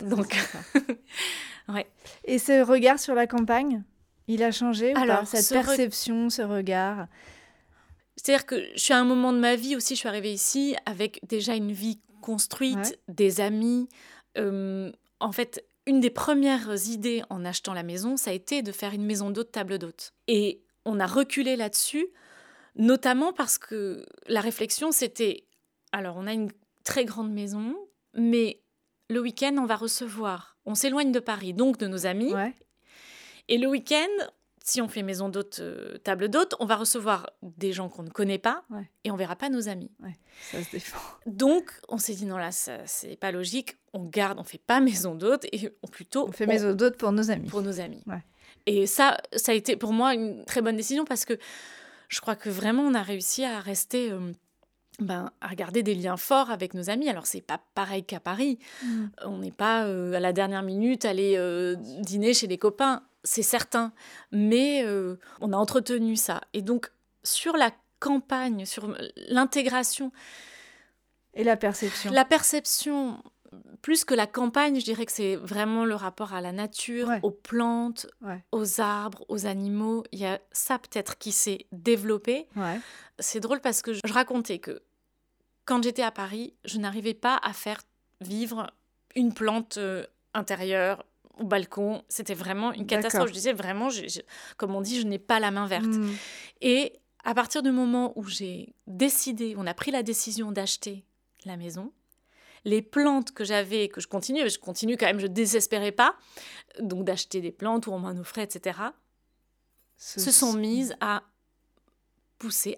[0.00, 0.36] Donc,
[1.68, 1.86] ouais.
[2.24, 3.84] Et ce regard sur la campagne?
[4.28, 7.06] Il a changé Alors, cette perception, ce regard?
[8.16, 10.76] C'est-à-dire que je suis à un moment de ma vie aussi, je suis arrivée ici
[10.86, 13.88] avec déjà une vie construite, des amis.
[14.38, 18.72] Euh, en fait, une des premières idées en achetant la maison, ça a été de
[18.72, 20.14] faire une maison d'hôte, table d'hôte.
[20.26, 22.06] Et on a reculé là-dessus,
[22.76, 25.44] notamment parce que la réflexion, c'était,
[25.92, 26.50] alors on a une
[26.84, 27.76] très grande maison,
[28.14, 28.62] mais
[29.10, 32.32] le week-end, on va recevoir, on s'éloigne de Paris, donc de nos amis,
[33.48, 34.06] et le week-end,
[34.64, 38.08] si on fait maison d'hôte, euh, table d'hôte, on va recevoir des gens qu'on ne
[38.10, 38.88] connaît pas Ouais.
[39.04, 39.90] et on verra pas nos amis.
[40.02, 40.14] Ouais,
[40.50, 40.98] ça se défend.
[41.26, 43.76] Donc, on s'est dit non là, c'est pas logique.
[43.92, 47.12] On garde, on fait pas maison d'hôte et on plutôt On fait maison d'hôte pour
[47.12, 47.48] nos amis.
[47.48, 48.02] pour nos amis.
[48.06, 48.24] Ouais.
[48.66, 51.38] Et ça, ça a été pour moi une très bonne décision parce que
[52.08, 54.32] je crois que vraiment on a réussi à rester, euh,
[55.00, 57.10] ben, à regarder des liens forts avec nos amis.
[57.10, 58.58] Alors c'est pas pareil qu'à Paris.
[58.82, 59.04] Mm.
[59.26, 63.42] On n'est pas euh, à la dernière minute aller euh, dîner chez les copains, c'est
[63.42, 63.92] certain.
[64.32, 66.40] Mais euh, on a entretenu ça.
[66.52, 66.90] Et donc
[67.22, 67.70] sur la
[68.00, 68.94] campagne, sur
[69.28, 70.12] l'intégration,
[71.34, 72.10] Et la perception.
[72.12, 73.22] la perception,
[73.82, 77.20] plus que la campagne, je dirais que c'est vraiment le rapport à la nature, Ouais.
[77.22, 78.44] aux plantes, Ouais.
[78.52, 80.04] aux arbres, aux animaux.
[80.12, 82.46] Il y a ça peut-être qui s'est développé.
[82.56, 82.78] Ouais.
[83.18, 84.82] C'est drôle parce que je je racontais que
[85.64, 87.80] quand j'étais à Paris, je n'arrivais pas à faire
[88.20, 88.70] vivre
[89.16, 90.04] une plante euh,
[90.34, 91.04] intérieure
[91.38, 92.02] au balcon.
[92.08, 93.28] C'était vraiment une catastrophe.
[93.28, 93.88] Je disais vraiment,
[94.56, 95.86] comme on dit, je n'ai pas la main verte.
[95.86, 96.10] Mm.
[96.60, 96.92] Et
[97.24, 101.04] à partir du moment où j'ai décidé, on a pris la décision d'acheter
[101.44, 101.92] la maison,
[102.64, 106.16] les plantes que j'avais, que je continue, je continue quand même, je désespérais pas,
[106.80, 108.78] donc d'acheter des plantes où on m'en offrait, etc.,
[109.96, 111.22] se sont mises à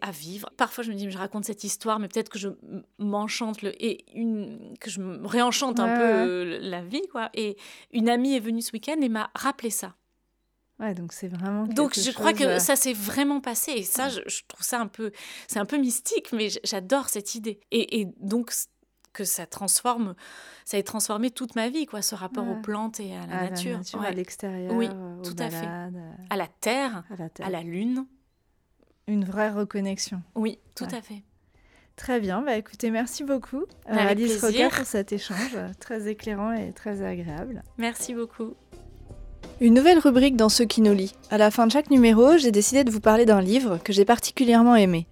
[0.00, 0.50] à vivre.
[0.56, 2.48] Parfois, je me dis, je raconte cette histoire, mais peut-être que je
[2.98, 6.26] m'enchante le et une que je me réenchante un peu ouais.
[6.28, 7.30] euh, la vie, quoi.
[7.34, 7.56] Et
[7.92, 9.94] une amie est venue ce week-end et m'a rappelé ça.
[10.78, 11.66] Ouais, donc c'est vraiment.
[11.66, 14.78] Donc je crois que euh, ça s'est vraiment passé et ça je, je trouve ça
[14.78, 15.10] un peu
[15.48, 18.52] c'est un peu mystique mais j'adore cette idée et, et donc
[19.14, 20.14] que ça transforme
[20.66, 22.52] ça a transformé toute ma vie quoi ce rapport Ouais.
[22.58, 24.06] aux plantes et à la à nature, la nature, ouais.
[24.08, 25.64] à l'extérieur, Oui, euh, tout à fait.
[25.64, 27.46] balades, à la terre à la terre.
[27.46, 28.04] à la lune
[29.08, 30.20] Une vraie reconnexion.
[30.34, 30.94] oui tout Ouais.
[30.94, 31.22] à fait
[31.94, 34.40] Très bien, bah écoutez, merci beaucoup euh, Avec Alice.
[34.44, 37.62] Roca pour cet échange euh, très éclairant et très agréable.
[37.78, 38.54] merci beaucoup
[39.60, 41.14] Une nouvelle rubrique dans Ceux qui nous lit.
[41.30, 44.04] À la fin de chaque numéro, j'ai décidé de vous parler d'un livre que j'ai
[44.04, 45.06] particulièrement aimé.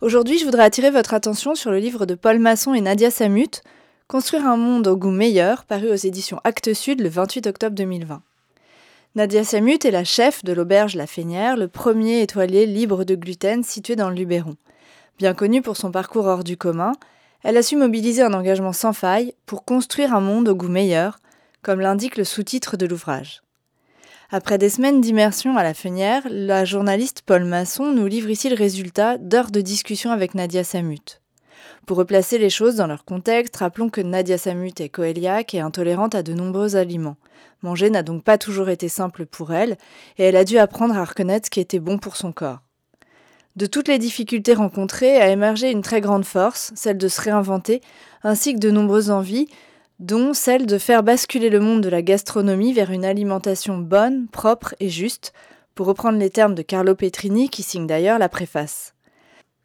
[0.00, 3.62] Aujourd'hui, je voudrais attirer votre attention sur le livre de Paul Masson et Nadia Samut,
[4.08, 8.22] Construire un monde au goût meilleur, paru aux éditions Actes Sud le 28 octobre 2020.
[9.16, 13.64] Nadia Samut est la chef de l'auberge La Fénière, le premier étoilé libre de gluten
[13.64, 14.56] situé dans le Luberon.
[15.16, 16.92] Bien connue pour son parcours hors du commun,
[17.42, 21.18] elle a su mobiliser un engagement sans faille pour construire un monde au goût meilleur,
[21.62, 23.40] comme l'indique le sous-titre de l'ouvrage.
[24.30, 28.54] Après des semaines d'immersion à la Fenière, la journaliste Paul Masson nous livre ici le
[28.54, 31.22] résultat d'heures de discussion avec Nadia Samut.
[31.86, 36.16] Pour replacer les choses dans leur contexte, rappelons que Nadia Samut est coéliaque et intolérante
[36.16, 37.16] à de nombreux aliments.
[37.62, 39.76] Manger n'a donc pas toujours été simple pour elle,
[40.18, 42.58] et elle a dû apprendre à reconnaître ce qui était bon pour son corps.
[43.54, 47.80] De toutes les difficultés rencontrées a émergé une très grande force, celle de se réinventer,
[48.24, 49.46] ainsi que de nombreuses envies,
[50.00, 54.74] dont celle de faire basculer le monde de la gastronomie vers une alimentation bonne, propre
[54.80, 55.32] et juste,
[55.76, 58.95] pour reprendre les termes de Carlo Petrini qui signe d'ailleurs la préface.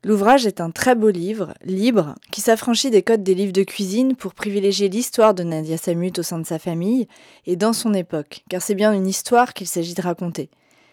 [0.04, 4.16] L'ouvrage est un très beau livre, libre, qui s'affranchit des codes des livres de cuisine
[4.16, 7.08] pour privilégier l'histoire de Nadia Samut au sein de sa famille
[7.46, 10.50] et dans son époque, car c'est bien une histoire qu'il s'agit de raconter.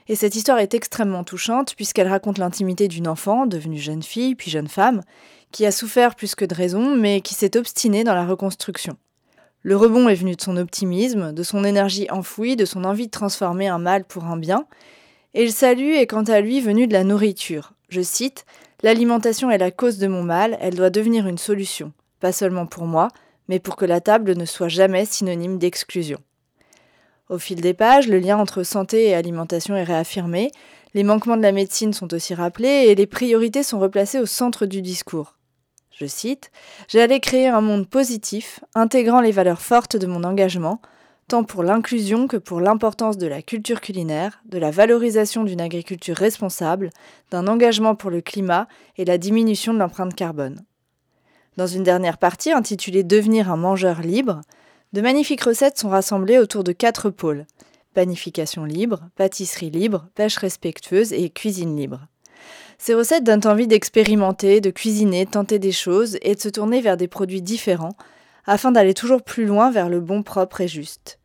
[0.09, 4.51] Et cette histoire est extrêmement touchante puisqu'elle raconte l'intimité d'une enfant, devenue jeune fille puis
[4.51, 5.01] jeune femme,
[5.53, 8.99] qui a souffert plus que de raison, mais qui s'est obstinée dans la reconstruction.
[9.63, 13.11] Le rebond est venu de son optimisme, de son énergie enfouie, de son envie de
[13.13, 14.67] transformer un mal pour un bien,
[15.33, 17.73] et le salut est quant à lui venu de la nourriture.
[17.89, 18.45] Je cite
[18.83, 22.87] L'alimentation est la cause de mon mal, elle doit devenir une solution, pas seulement pour
[22.87, 23.09] moi,
[23.49, 26.18] mais pour que la table ne soit jamais synonyme d'exclusion.
[27.29, 30.53] Au fil des pages, le lien entre santé et alimentation est réaffirmé,
[30.95, 34.64] les manquements de la médecine sont aussi rappelés et les priorités sont replacées au centre
[34.64, 35.35] du discours.
[35.91, 36.53] Je cite
[36.87, 40.81] J'allais créer un monde positif, intégrant les valeurs fortes de mon engagement,
[41.29, 46.16] tant pour l'inclusion que pour l'importance de la culture culinaire, de la valorisation d'une agriculture
[46.16, 46.91] responsable,
[47.31, 48.66] d'un engagement pour le climat
[48.97, 50.64] et la diminution de l'empreinte carbone.
[51.59, 54.41] Dans une dernière partie intitulée Devenir un mangeur libre,
[54.95, 57.47] de magnifiques recettes sont rassemblées autour de quatre pôles
[57.95, 62.07] panification libre, pâtisserie libre, pêche respectueuse et cuisine libre.
[62.79, 66.97] Ces recettes donnent envie d'expérimenter, de cuisiner, tenter des choses et de se tourner vers
[66.97, 67.97] des produits différents
[68.47, 71.18] afin d'aller toujours plus loin vers le bon propre et juste.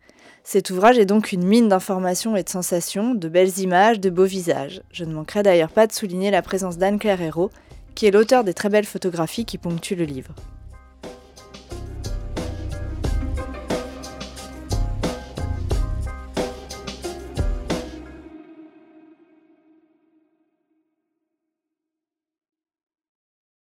[0.46, 4.26] Cet ouvrage est donc une mine d'informations et de sensations, de belles images, de beaux
[4.26, 4.82] visages.
[4.92, 7.50] Je ne manquerai d'ailleurs pas de souligner la présence d'Anne-Claire Hérault,
[7.96, 10.36] qui est l'auteur des très belles photographies qui ponctuent le livre.